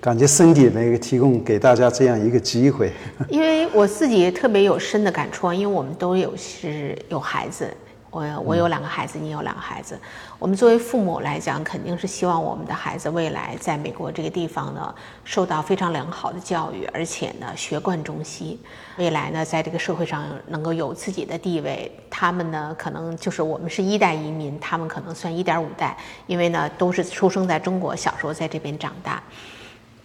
[0.00, 2.92] 感觉身体那个提供给大家这样一个机会，
[3.28, 7.74] 因为我自己特别有深的感触，因为我们都有是有孩子，
[8.10, 9.98] 我我有两个孩子，你有两个孩子，
[10.38, 18.60] 我们作为父母来讲，肯定是希望我们的孩子未来在美国这个地方呢，受到非常良好的教育，而且呢学贯中西，
[18.98, 21.90] 未来呢在这个社会上能够有自己的地位。
[22.10, 29.22] 他们呢可能就是我们是一代移民，他们可能算一点五代，因为呢都是出生在中国，小时候在这边长大。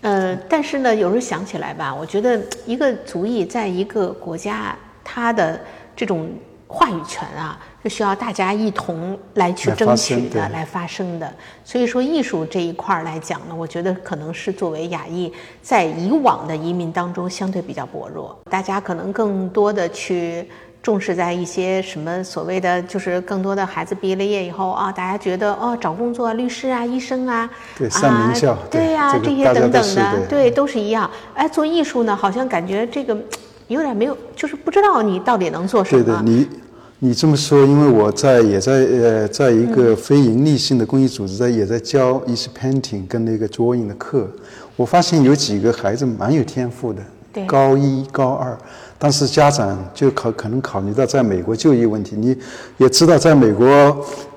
[0.01, 5.59] 呃，但是呢，有时候想起来吧，我觉得一个族裔在一个国家，他的
[5.95, 6.29] 这种
[6.67, 11.31] 话语权啊，是需要大家一同来去争取的，来发声的。
[11.63, 20.49] 所以说，艺术这一块儿来讲呢，我觉得可能是作为亚裔，在以往的移民当中相对比较薄弱，大家可能更多的去。
[20.82, 31.08] 重视在一些什么所谓的，就是更多的孩子毕业了业以后啊，大家觉得哦，找工作，律师啊，医生啊，对，上名校，对呀，这些等等的，对，都是一样。
[31.36, 33.15] 哎，做艺术呢，好像感觉这个
[33.67, 36.04] 有点没有，就是不知道你到底能做什么。
[36.04, 36.50] 对的，你
[36.98, 44.28] 你这么说，因为我在也在呃，在一个非盈利性的公益组织，在也在教一些 painting 跟那个 drawing 的课，
[44.76, 48.58] 我发现有几个孩子蛮有天赋的，对，高一高二。
[49.03, 52.37] 但是家长就考可能考虑到在美国就业问题，你
[52.77, 53.65] 也知道，在美国，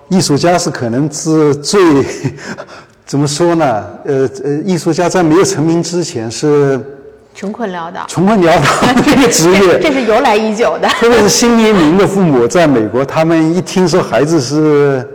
[0.09, 1.79] 艺术家是可能是最
[3.05, 3.85] 怎么说呢？
[4.07, 6.81] 呃呃，艺术家在没有成名之前是
[7.35, 10.88] 穷困潦倒，穷困潦倒这个职业，这是由来已久的。
[10.98, 15.07] 特别是新移民的父母，在美国，他们一听说孩子是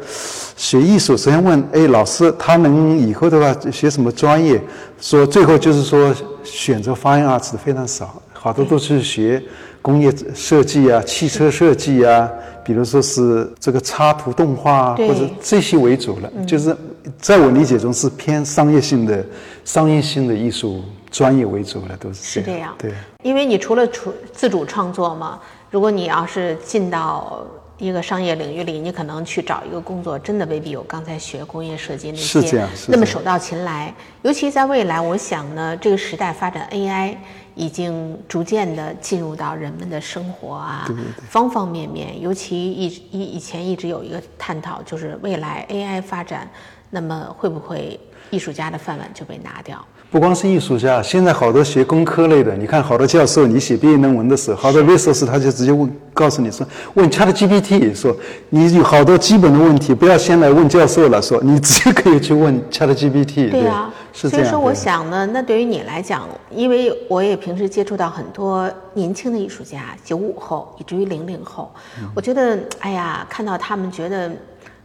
[0.55, 4.61] 学艺术，首先问：哎，老师，他能以后的话学什么专业？
[5.01, 8.21] 说最后就是说选择 fine arts 的非常少。
[8.41, 9.43] 好多都是学
[9.81, 12.29] 工业设计啊、汽车设计啊，
[12.63, 16.31] 比如说是这个插图动画或者这些为主了。
[16.47, 16.73] 就是
[17.17, 19.25] 在我理解中是偏商业性的、
[19.65, 22.23] 商业性的艺术专业为主了，都是。
[22.23, 22.73] 是这样。
[22.77, 22.93] 对。
[23.23, 25.37] 因为你除了出自主创作嘛，
[25.69, 27.45] 如果你要是进到
[27.77, 33.93] 一个商业领域里，你可能去找一个工作，真的未必有刚才学工业设计那些那么手到擒来。
[34.21, 37.15] 尤其在未来，我想呢，这个时代发展 AI。
[37.59, 40.89] 已经逐渐的进入到人们的生活啊，
[41.27, 42.19] 方方面面。
[42.21, 46.49] 尤其一以以前一直有一个探讨，就是未来 AI 发展，
[46.89, 47.99] 那么会不会
[48.31, 49.77] 艺术家的饭碗就被拿掉？
[50.09, 58.15] 不光是艺术家，现在好多学工科类的，你看好多教授，你写毕业论文的时候，好多 research 他就直接问，告诉你说，问 ChatGPT 说，
[58.49, 63.51] 你有好多基本的问题，不要先来问教授了，说你直接可以去问 ChatGPT。
[63.51, 63.91] 对呀，
[64.27, 71.71] 所以说，我想呢，那对于你来讲，因为我也平时接触到很多年轻的艺术家，九五后以至于零零后，
[72.13, 74.31] 我觉得，哎呀，看到他们觉得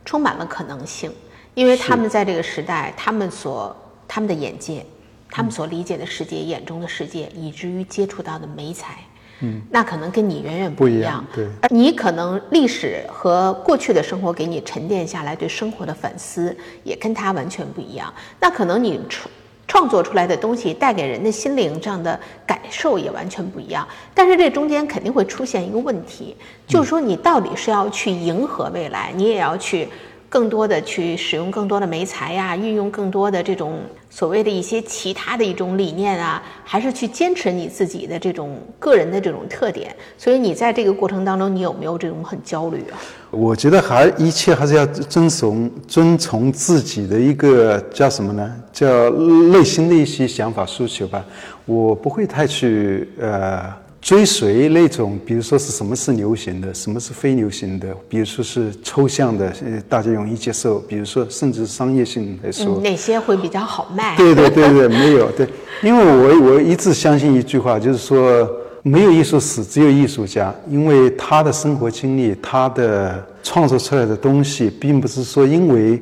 [0.04, 1.12] 充满了可能性，
[1.54, 3.74] 因为他们在这个时代，他们所
[4.06, 4.84] 他们的眼界。
[5.30, 8.98] 他们所理解的世界、眼中的世界，以至于接触到的美彩，
[9.40, 11.24] 嗯，那可能跟你远远不一样。
[11.32, 18.12] 不一样而你可能历史和过去的生活给你沉淀下来对生活的反思，也跟他完全不一样。
[18.40, 19.30] 那可能你创
[19.66, 23.86] 创作出来的东西带给人的心灵这样的感受也完全不一样。
[24.14, 29.88] 但是这中间肯定会出现一个问题，就是说你到底是要去迎合未来，你也要去。
[30.28, 33.78] 更多的去使用更多的媒材呀，运用更多的这种
[34.10, 39.94] 所谓的一些其他的一种理念啊，还是去坚持你自己的这种个人的这种特点。
[40.18, 42.98] 所以你在这个过程当中，你有没有这种很焦虑啊？
[43.30, 48.56] 我觉得还一切还是要遵从遵从自己的一个叫什么呢？
[48.72, 51.24] 叫内心的一些想法诉求吧。
[51.64, 53.83] 我不会太去呃。
[54.04, 64.14] 追随那种，比如说是什么是流行的，什么是非流行的，比如说是抽象的，呃，大家容易接受；比如说甚至商业性来说，哪些会比较好卖？
[64.14, 65.48] 对对对对，没有对，
[65.82, 68.46] 因为我我一直相信一句话，就是说
[68.82, 75.98] 没有艺术史，只有艺术家，因为他的生活经历，他的创作出来的东西，并不是说因为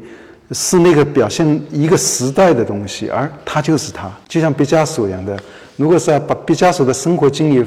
[0.51, 5.39] 是那个表现一个时代的东西，而他就是他，就像毕加索一样的。
[5.77, 7.65] 如果是要把毕加索的生活经历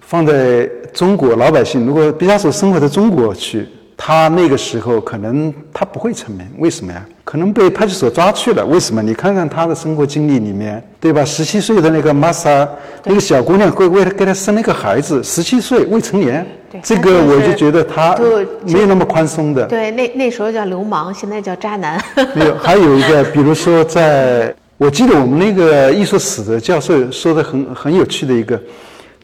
[0.00, 3.66] 放在中国老百姓，如果毕加索生活在中国去，
[3.96, 7.04] 他那个时候可能他不会成名，为什么呀？
[7.24, 9.02] 可能被派出所抓去了，为什么？
[9.02, 11.22] 你看看他的生活经历里面，对吧？
[11.24, 12.66] 十七岁的那个玛莎，
[13.04, 16.46] 那个小姑娘会为了给他生了一个孩子，十七岁未成年，
[16.82, 18.16] 这个我就觉得他
[18.64, 19.66] 没有那么宽松的。
[19.66, 22.02] 对，那那时候叫流氓，现在叫渣男。
[22.34, 24.54] 没有，还有一个，比如说在。
[24.78, 28.60] 我记得我们那个艺术史的教授说的很很有趣的一个，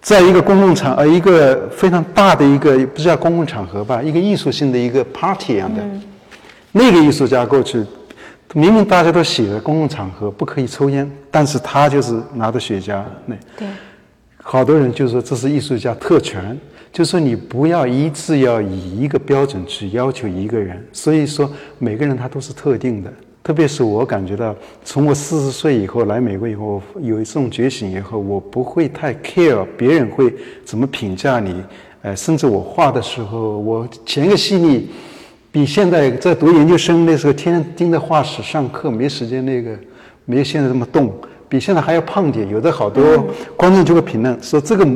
[0.01, 5.81] 在一个公共场呃一个非常大的一个不是叫公共场合吧，一个艺术性的一个 party 一样的，
[6.73, 7.85] 那个艺术家过去，
[8.53, 13.69] 明明大家都写着公共场合不可以抽烟，但是他就是拿着雪茄，那对，
[14.43, 16.59] 好多人就说这是艺术家特权，
[16.93, 23.13] 就说你不要一致要以一个标准去要求一个人，所以说每个人他都是特定的。
[23.45, 31.63] 特别是我感觉到，从我四十岁以后来美国以后，有一种觉醒以后，我不会太 care 别人会怎么评价你，
[32.01, 34.81] 呃，甚至我画的时候，我前个系列
[35.53, 39.79] 比现在在读研究生那时候天天盯着画室上课，没时间那个，
[40.25, 41.13] 没有现在这么动，
[41.47, 42.49] 比现在还要胖点。
[42.49, 43.27] 有的好多
[43.59, 44.87] 观众就会评论说这个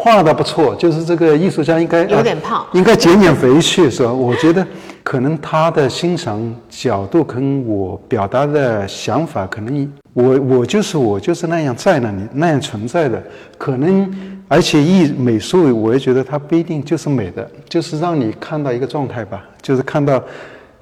[0.00, 4.12] 画的不错，就是这个艺术家应该有点胖，应该减减肥去，是吧？
[4.12, 4.66] 我觉得。
[5.04, 13.22] 可能他的欣赏角度跟我表达的想法，可能我我就是我就是那样在那里那样存在的，
[13.56, 14.06] 可能
[14.48, 20.22] 而且艺美术，我也觉得它不一定就是美的，就是让你看到一个状态吧，就是看到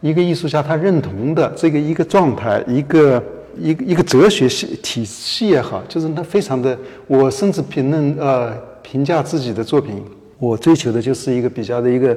[0.00, 3.22] 一个艺术家他认同的这个一个状态，一个
[3.56, 6.76] 一个一个哲学系体系也好，就是他非常的，
[7.06, 8.52] 我甚至评论呃
[8.88, 10.00] 评价自己的作品，
[10.38, 12.16] 我追求的就是一个比较的一个。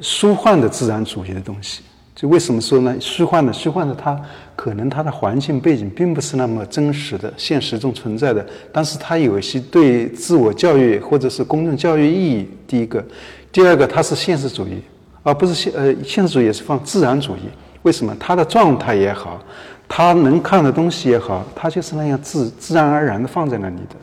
[0.00, 1.82] 虚幻的自然主义的东西，
[2.16, 2.96] 就为什么说呢？
[2.98, 4.20] 虚幻的，虚幻的，它
[4.56, 12.48] 可能它的环境背景并不是那么真实的，现实中存在的，但是它有一些对自我教育或者是公众教育意义。
[12.66, 13.04] 第一个，
[13.52, 14.82] 第二个，它是现实主义，
[15.22, 17.42] 而不是现呃现实主义也是放自然主义。
[17.82, 18.16] 为什么？
[18.18, 19.40] 它的状态也好，
[19.86, 23.96] 它能看的东西也好，它就是那样自自然而然的放在那里的，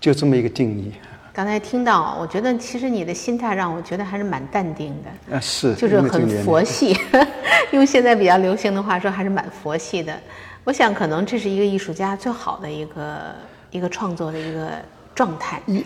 [0.00, 0.90] 就这么一个定义。
[1.38, 5.36] 刚才听到，我觉得其实你的心态让我觉得还是蛮淡定的。
[5.36, 6.96] 啊，是，就是很佛系，
[7.70, 10.12] 用现在比较流行的话说，还是蛮佛系的。
[10.64, 13.18] 我想，可能这是一个艺术家最好的一个
[13.70, 14.68] 一个创作的一个
[15.14, 15.62] 状态。
[15.66, 15.84] 因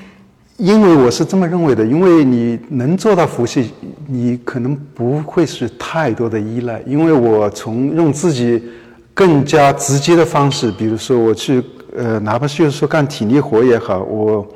[0.57, 3.75] 因为我是这么认为的，因为你能做到佛系，
[4.09, 6.81] 你可能不会是太多的依赖。
[6.87, 8.71] 因为我从用自己
[9.13, 11.63] 更加直接的方式，比如说我去，
[11.95, 14.49] 呃，哪怕就是说干体力活也好，我。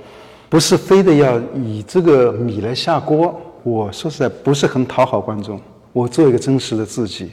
[0.48, 3.40] 不是非得要以这个米来下锅。
[3.62, 5.60] 我说实在不是很讨好观众。
[5.92, 7.30] 我做一个真实的自己。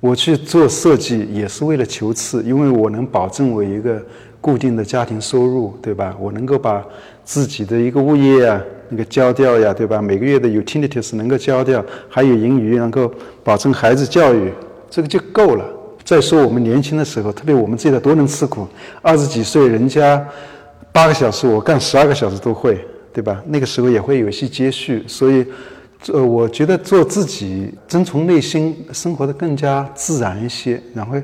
[0.00, 4.00] 我去做设计也是为了求次，因为我能保证我一个
[4.40, 6.14] 固定的家庭收入，对吧？
[6.20, 6.84] 我能够把
[7.24, 10.02] 自己的一个物业啊，那个交掉呀，对吧？
[10.02, 13.10] 每个月的 utilities 能够交掉，还有盈余，能够
[13.42, 14.52] 保证孩子教育，
[14.90, 15.64] 这个就够了。
[16.04, 18.68] 再说我们年轻的时候，特别我们这代多能吃苦，
[19.00, 20.22] 二十几岁人家。
[20.96, 22.82] 八个小时，我干十二个小时都会，
[23.12, 23.42] 对吧？
[23.48, 25.44] 那个时候也会有一些接续，所以，
[26.10, 31.14] 呃，我觉得做自己，遵从内心生活的更加自然一些，然后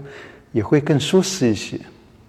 [0.52, 1.80] 也会更舒适一些，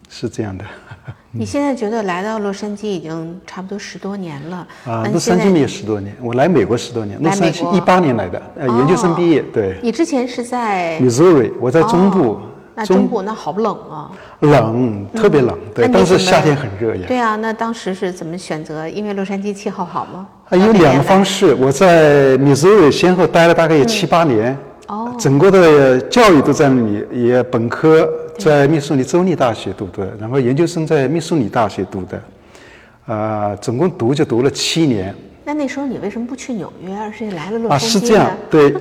[0.09, 0.63] 是这样的。
[1.35, 4.65] 你现在觉得来到洛杉矶已经差不多十多年了？
[4.85, 9.43] 啊，洛杉矶也十多年，我来美国十多年，洛杉矶一八年来的，呃，研究生毕业。
[9.53, 9.77] 对。
[9.83, 12.39] 你之前是在？Missouri，我在中部。
[12.75, 15.87] 那中国那好冷啊，冷，特别冷，对。
[15.93, 17.03] 但是夏天很热呀。
[17.07, 18.89] 对啊，那当时是怎么选择？
[18.89, 20.27] 因为洛杉矶气候好吗？
[20.49, 21.53] 啊有两个方式。
[21.53, 24.57] 我在密苏里先后待了大概有七八年，
[24.87, 28.09] 哦，整个的教育都在那里，也本科
[28.39, 32.21] 在密苏里州立大学读的，然后研究生在密苏里大学读的，
[33.13, 35.13] 啊，总共读就读了七年。
[35.45, 38.73] 那那时候你为什么不去纽约，而是来了洛杉矶啊，是这样，对，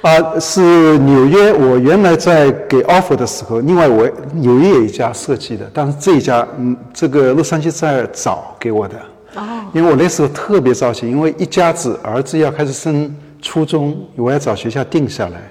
[0.00, 1.52] 啊，是纽约。
[1.52, 8.96] 我原来在给 offer 的时候，另外我纽约有一家设计的，但是这一家，嗯，这个洛杉矶在找给我的。
[9.34, 9.42] 哦。
[9.74, 15.42] 因为我那时候特别着急，因为一家子儿子要开始升初中，我要找学校定下来，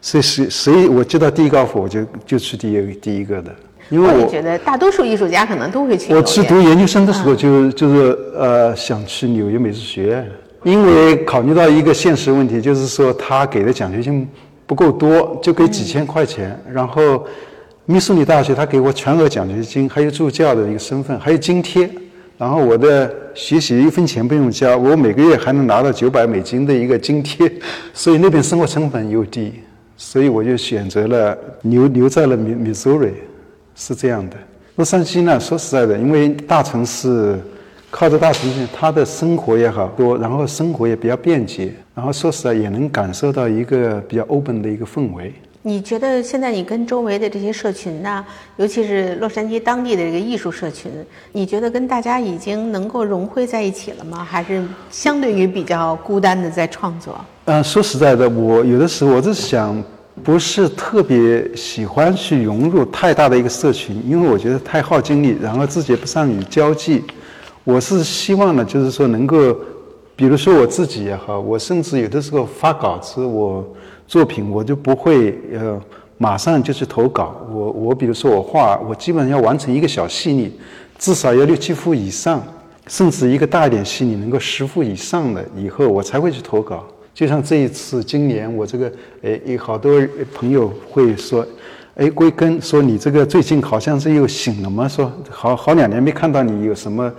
[0.00, 3.54] 所以谁谁我接到第一个 offer，我就就去第一第一个的。
[3.90, 6.14] 因为我觉得大多数艺术家可能都会去。
[6.14, 10.30] 我去读研究生的时候，就就是呃想去纽约美术学院，
[10.62, 14.26] 因为考虑到一个现实问题，就是说他给的奖学金
[14.66, 16.58] 不够多，就给几千块钱。
[16.72, 17.24] 然后
[17.84, 21.88] 密苏里大学他给我全额奖学金，还有助教的一个身份，还有津贴。
[22.36, 27.50] 然后我的学习一分钱不用交，我每个月还能拿到九百美金的一个津贴，
[27.92, 29.52] 所以那边生活成本又低，
[29.96, 33.12] 所以我就选择了留留在了密密苏里。
[33.76, 34.36] 是这样的，
[34.76, 37.38] 洛杉矶呢，说实在的，因为大城市，
[37.90, 45.32] 靠着大城市，他的生活也好多，然后生活也比较便捷，然后说实在也能感受到一个比较 open 的一个氛围。
[45.62, 48.24] 你觉得现在你跟周围的这些社群呢，
[48.58, 50.92] 尤其是洛杉矶当地的这个艺术社群，
[51.32, 54.22] 你觉得跟大家已经能够融汇在一起了吗？
[54.22, 57.18] 还是相对于比较孤单的在创作？
[57.46, 59.82] 嗯，说实在的，我有的时候我是想。
[60.24, 67.04] 不是特别喜欢去融入太大的一个社群，因为我觉得太耗精力，然后自己也不善于交际。
[67.62, 69.54] 我是希望呢，就是说能够，
[70.16, 73.62] 比如说我自己也好，我甚至有的时候发稿子，我
[74.06, 75.78] 作品我就不会呃
[76.16, 77.36] 马上就去投稿。
[77.52, 80.50] 我我比如说我画，我基本上要完成一个小细腻，
[80.98, 82.42] 至少要六七幅以上，
[82.86, 86.82] 甚至一个大一点细腻能够十幅以上的以后，我才会去投稿。
[87.14, 88.92] 就像这一次，今年我这个，
[89.22, 90.04] 诶，有好多
[90.34, 91.46] 朋友会说，
[91.94, 94.88] 哎，归根说你这个最近好像是又醒了吗？
[94.88, 97.12] 说好好两年没看到你有什么，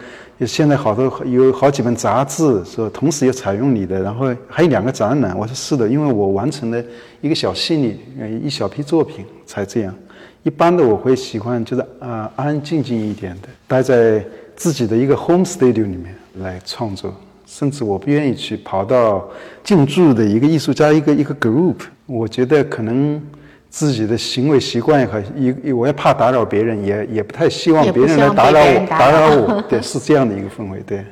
[0.46, 5.38] 现在好多有好几本杂志，说同时也采用你的，然后还有两个展览。
[5.38, 6.84] 我说是的，因为我完成了
[7.22, 9.96] 一个小细腻，呃，一小批作品才这样。
[10.44, 14.24] 一般的我会喜欢就是啊，安安静静一点的，待在
[14.58, 17.16] 自己的一个 home studio 里面来创作。
[17.46, 19.24] 甚至我不愿意去跑到
[19.64, 21.76] 进驻的一个艺术家一个一个 group，
[22.06, 23.22] 我觉得可能
[23.70, 31.06] 自己的行为习惯也好一我也怕打扰别人，也也不太希望别人来打扰我打扰我，对，是这样的一个氛围，对。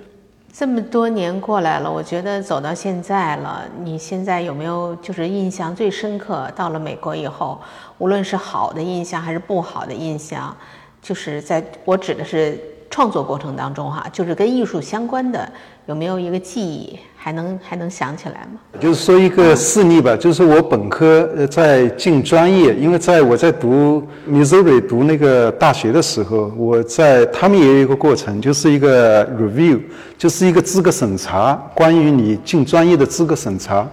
[0.51, 6.51] 这么多年过来了，我觉得走到现在了，你现在有没有就是印象最深刻？
[6.55, 7.59] 到了美国以后，
[7.97, 10.55] 无论是好的印象还是不好的印象，
[11.01, 12.59] 就是在我指的是。
[12.89, 15.51] 创作过程当中，哈，就是跟艺术相关的，
[15.85, 18.59] 有没有一个记忆还能还能想起来吗？
[18.79, 29.79] 就是说一个事例吧，就是我本科呃在进专业，因为在我在读 Missouri 读那个大学的时候，我在他们也有一个过程，就是一个 review，
[30.17, 33.85] 就是一个资格审查，关于你进专业的资格审查。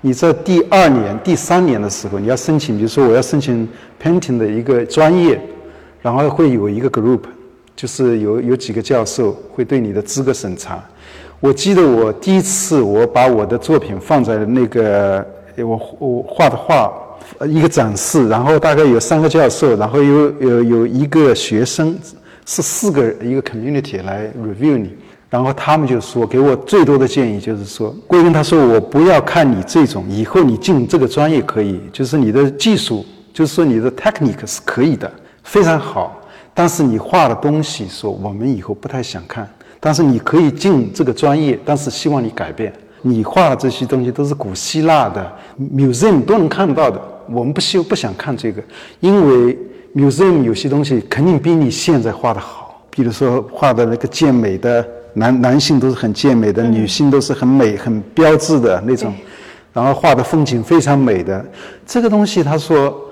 [0.00, 3.68] 你在第二年、第三年的时候，你要申请，比如说我要申请
[4.02, 5.40] painting 的一个专业，
[6.02, 7.20] 然后会有一个 group。
[7.74, 10.82] 就是有有几个教授会对你的资格审查。
[11.40, 15.24] 我记得我第一次我把我的作品放在那个
[15.58, 16.92] 我我画的画
[17.46, 21.96] 一个展示，然后大概有三个教授，然后有有有一个学生，
[22.46, 24.94] 是四个一个 community 来 review 你，
[25.28, 35.10] 然后他们就说给我最多的建议就是说，归根他说我不要看你这种，以后你进这个专业可以，就是你的技术，就是说你的 technique 是可以的，
[35.42, 36.20] 非常好。
[36.54, 39.46] 但是你画的东西，说我们以后不太想看。
[39.86, 42.72] 但是你可以进这个专业，但是希望你改变。
[43.02, 45.32] 你画的这些东西都是古希腊的
[45.76, 48.60] museum 都能看到的，我们不希不想看这个，
[48.98, 49.56] 因为
[49.94, 52.84] museum 有些东西肯定比你现在画的好。
[52.90, 54.84] 比如说画的那个健美的
[55.14, 59.14] 男男性都是很健美的，女性都是很美很标致的那种，
[59.72, 61.46] 然后画的风景非常美的
[61.86, 63.02] 这个东西，他说。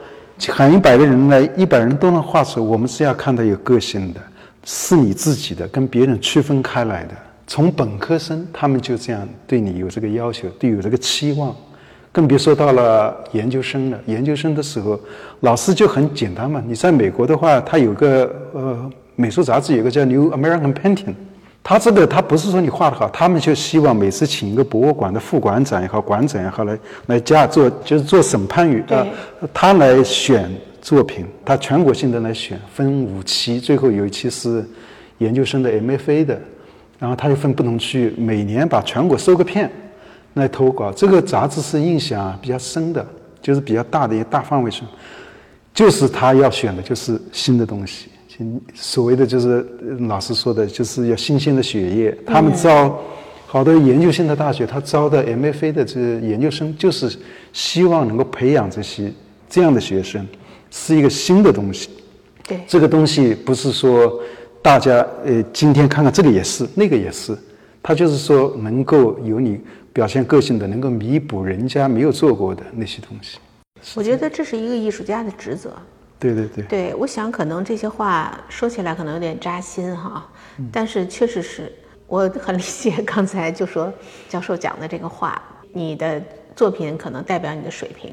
[0.48, 2.68] 喊一百个人来，一百人都能画出。
[2.68, 4.20] 我们是要看到有个性的，
[4.64, 7.14] 是你自己的，跟别人区分开来的。
[7.46, 11.54] 从本科生，他们就这样对你有这个要求，对有这个期望，
[12.10, 13.98] 更别说到了研究生了。
[14.06, 14.98] 研究生的时候，
[15.40, 16.62] 老师就很简单嘛。
[16.66, 21.04] 你在美国的话，他有个呃美术杂志，有个叫《New American Painting》。
[21.62, 29.06] 他这个他不是说你画的好，他们就希望每次请一个博物馆的副馆长也好，馆长也好来来加做，就是做审判员，呃，
[29.52, 30.50] 他来选
[30.84, 34.62] 作品，他全国性的来选，分五期，最后有一期是
[35.16, 36.38] 研究生的 MFA 的，
[36.98, 39.70] 然后他又分不同区域，每年把全国收个片
[40.34, 40.92] 来投稿。
[40.92, 43.04] 这个杂志是印象比较深的，
[43.40, 44.86] 就是比较大的一个大范围上，
[45.72, 48.10] 就是他要选的就是新的东西，
[48.74, 49.66] 所谓的就是
[50.00, 52.14] 老师说的，就是要新鲜的血液。
[52.26, 53.00] 他们招
[53.46, 57.10] 好多研究性的大学，他招的 MFA 的这个研究生，就是
[57.54, 59.10] 希望能够培养这些
[59.48, 60.26] 这样的学生。
[60.76, 61.88] 是一个新的东西，
[62.48, 64.20] 对这个东西不是说
[64.60, 67.38] 大家呃今天看看这个也是那个也是，
[67.80, 69.60] 它就是说能够有你
[69.92, 73.38] 表现个性的，能够弥补人家没有做过的那些东西。
[73.94, 75.72] 我觉得这是一个艺术家的职责。
[76.18, 76.64] 对对对。
[76.64, 80.28] 对，我想可能这些话说起来可能有点扎心哈，
[80.72, 81.72] 但是确实是
[82.08, 83.92] 我很理解刚才就说
[84.28, 85.40] 教授讲的这个话，
[85.72, 86.20] 你的
[86.56, 88.12] 作品可能代表你的水平。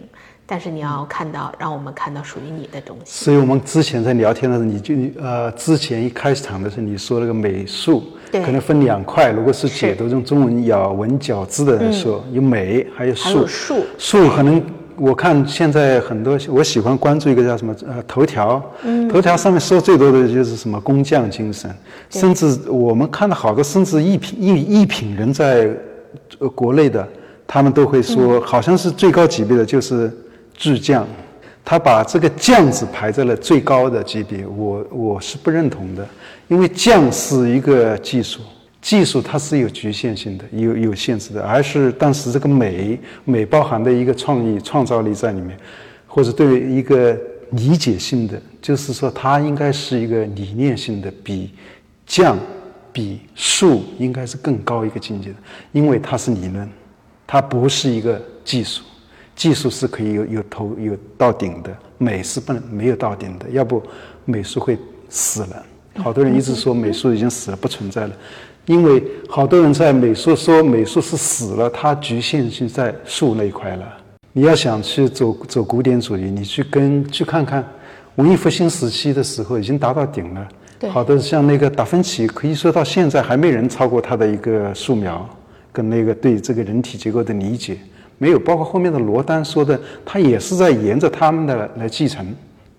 [0.52, 3.24] 但是你要看到，让我们看到属于你的东西。
[3.24, 9.32] 所以我们之前在聊天的时候，你就呃，之前一开场的时候你说那个美术，可能分两块。
[9.32, 13.48] 如果是解读用中文咬文嚼字的人说，有美，还有术。
[13.48, 14.62] 术术可能
[14.98, 18.62] 我看现在很多，我喜欢关注一个叫什么呃头条，
[19.10, 21.74] 头条上面说最多的就是什么工匠精神，
[22.10, 25.70] 甚至我们看到好多甚至艺品艺艺品人在
[26.40, 27.08] 呃国内的，
[27.48, 30.12] 他们都会说，好像是最高级别的就是。
[30.62, 31.08] 智匠，
[31.66, 36.08] 他把这个“匠”字排在了最高的级别，我我是不认同的，
[36.50, 38.42] 因为匠是一个技术，
[38.80, 45.58] 技术它是有局限性的，有有限制的，而是但是这个美，美包含的一个创意、创造力在里面，
[46.06, 47.18] 或者对一个
[47.54, 51.50] 理解性的，就是说它应该是一个理念性的，比
[52.06, 52.38] 匠、
[52.94, 55.38] 比术应该是更高一个境界的，
[55.72, 56.70] 因为它是理论，
[57.26, 58.84] 它不是一个技术。
[59.36, 63.82] 技术是可以有有头有到顶的，美是不能没有到顶的，要不
[64.26, 64.78] 美术会
[65.10, 65.66] 死了。
[65.96, 68.14] 好多人一直说美术已经死了，不存在了，
[68.66, 73.98] 因为好多人在美术说美术是死了，它局限性在术那一块了。
[74.34, 77.66] 你要想去走走古典主义，你去跟去看看
[78.16, 80.48] 文艺复兴时期的时候已经达到顶了。
[80.90, 85.28] 好多像那个达芬奇，可以说到现在还没人超过他的一个素描
[85.72, 87.78] 跟那个对这个人体结构的理解。
[88.22, 92.24] 没有，包括后面的罗丹说的，他也是在沿着他们的来继承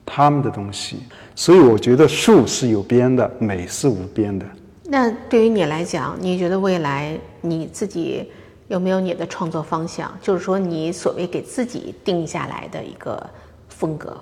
[0.07, 0.99] 他们的东西。
[1.35, 4.47] 所以我觉得术是有边的，美是无边的。
[4.85, 8.25] 那对于你来讲，你觉得未来你自己
[8.69, 10.17] 有没有你的创作方向？
[10.23, 13.21] 就是说，你所谓给自己定下来的一个
[13.69, 14.17] 风格？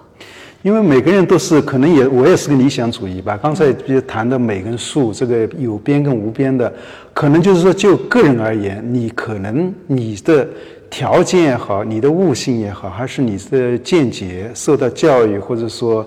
[0.63, 3.37] 因为每个人都是可能也，我也是个理想主义吧。
[3.37, 6.73] 刚才比如谈的美跟术，这个有边跟无边的，
[7.13, 10.49] 可能就是说就个人而言，你可能你的。
[10.91, 16.05] 条件也好，你的悟性也好，还是你的见解受到教育，或者说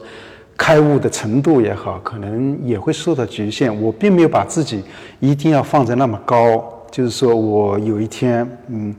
[0.57, 3.81] 开悟的程度也好，可能也会受到局限。
[3.81, 4.83] 我并没有把自己
[5.21, 8.93] 一定要放在那么高，就是说我有一天，嗯，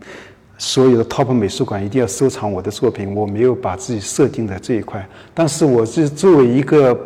[0.56, 5.06] 所有的 top 美术馆一定要收藏我的作品，我没有把自己设定在这一块。
[5.34, 6.98] 但是我是作为一个。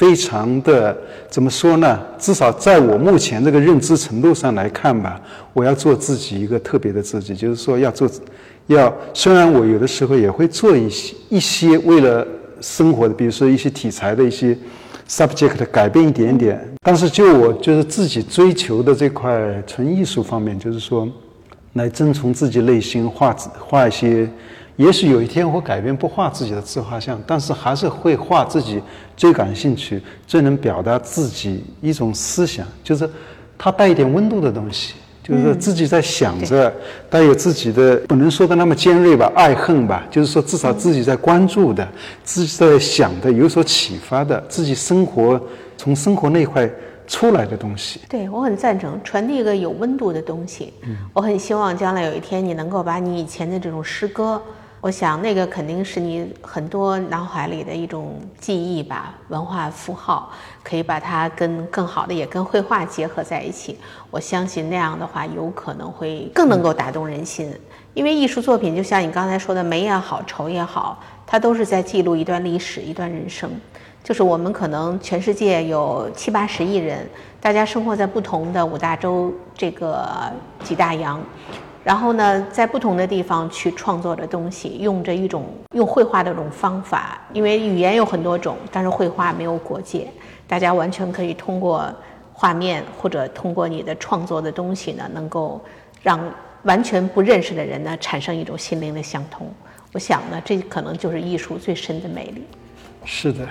[0.00, 0.96] 非常的
[1.28, 2.00] 怎么说呢？
[2.18, 5.20] 至少在我目前这个认知程度上来看吧，
[5.52, 8.08] 我要做自己一个特别的自己，就是说要做，
[8.68, 12.26] 要虽然我有的时候也会做一些一些为了
[12.62, 14.56] 生活的，比如说一些题材的一些
[15.06, 21.06] subject 改变一点点，但是就我就是自己追求的这块纯艺术方面，就是说
[21.74, 24.26] 来遵从自己内心画画一些。
[24.76, 28.80] 也许有一天我改变不画自己的自画像，但是还是会画自己
[29.20, 33.06] 最感兴趣、最能表达自己一种思想，就是
[33.58, 36.72] 它带一点温度的东西，就是自己在想着，
[37.10, 41.86] 带有自己的不能说的那么尖锐吧，爱恨吧，就是说至少自己在关注的、
[42.24, 45.38] 自己在想的、有所启发的、自己生活
[45.76, 46.66] 从生活那块
[47.06, 48.00] 出来的东西。
[48.08, 50.72] 对我很赞成，传递一个有温度的东西。
[50.84, 54.40] 嗯，我很希望将来有一天你能够把你以前的这种诗歌。
[54.80, 60.30] 我想那个肯定是你很多脑海里的一种记忆吧，文化符号，
[60.62, 63.78] 可以把它跟更好的也跟绘画结合在一起。
[64.10, 67.54] 我相信那样的话，有可能会更能够打动人心。
[67.92, 73.50] 因为艺术作品就像你刚才说的，美也好，丑也好，它都是在记录一段历史，一段人生。
[74.02, 77.06] 就是我们可能全世界有七八十亿人，
[77.38, 80.32] 大家生活在不同的五大洲这个
[80.64, 81.22] 几大洋。
[81.82, 90.06] 然后呢，在不同的地方去创作的东西，用着一种用绘画的这种方法，因为语言有很多种，但是绘画没有国界，
[90.46, 91.90] 大家完全可以通过
[92.32, 95.60] 画面或者通过你的创作的东西呢，能够
[96.02, 96.20] 让
[96.64, 99.50] 完全不认识的人呢产生一种心灵的相通。
[99.92, 102.44] 我想呢，这可能就是艺术最深的魅力。
[103.06, 103.48] 是的，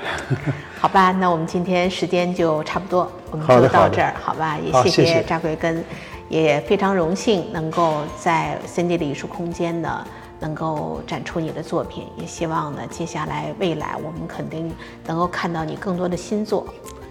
[0.80, 4.56] 好吧，那我们今天时间就差不多，我们就到这儿，好吧？
[4.64, 5.84] 也谢好谢谢扎贵根，
[6.30, 10.08] 也非常荣幸能够在森迪的艺术空间呢，
[10.40, 14.72] 能够展出你的作品，也希望呢，接下来未来我们肯定
[15.06, 16.66] 能够看到你更多的新作。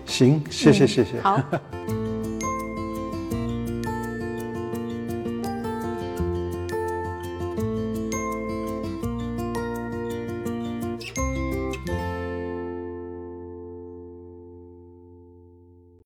[0.07, 1.21] 行，谢谢谢谢。
[1.21, 1.39] 好。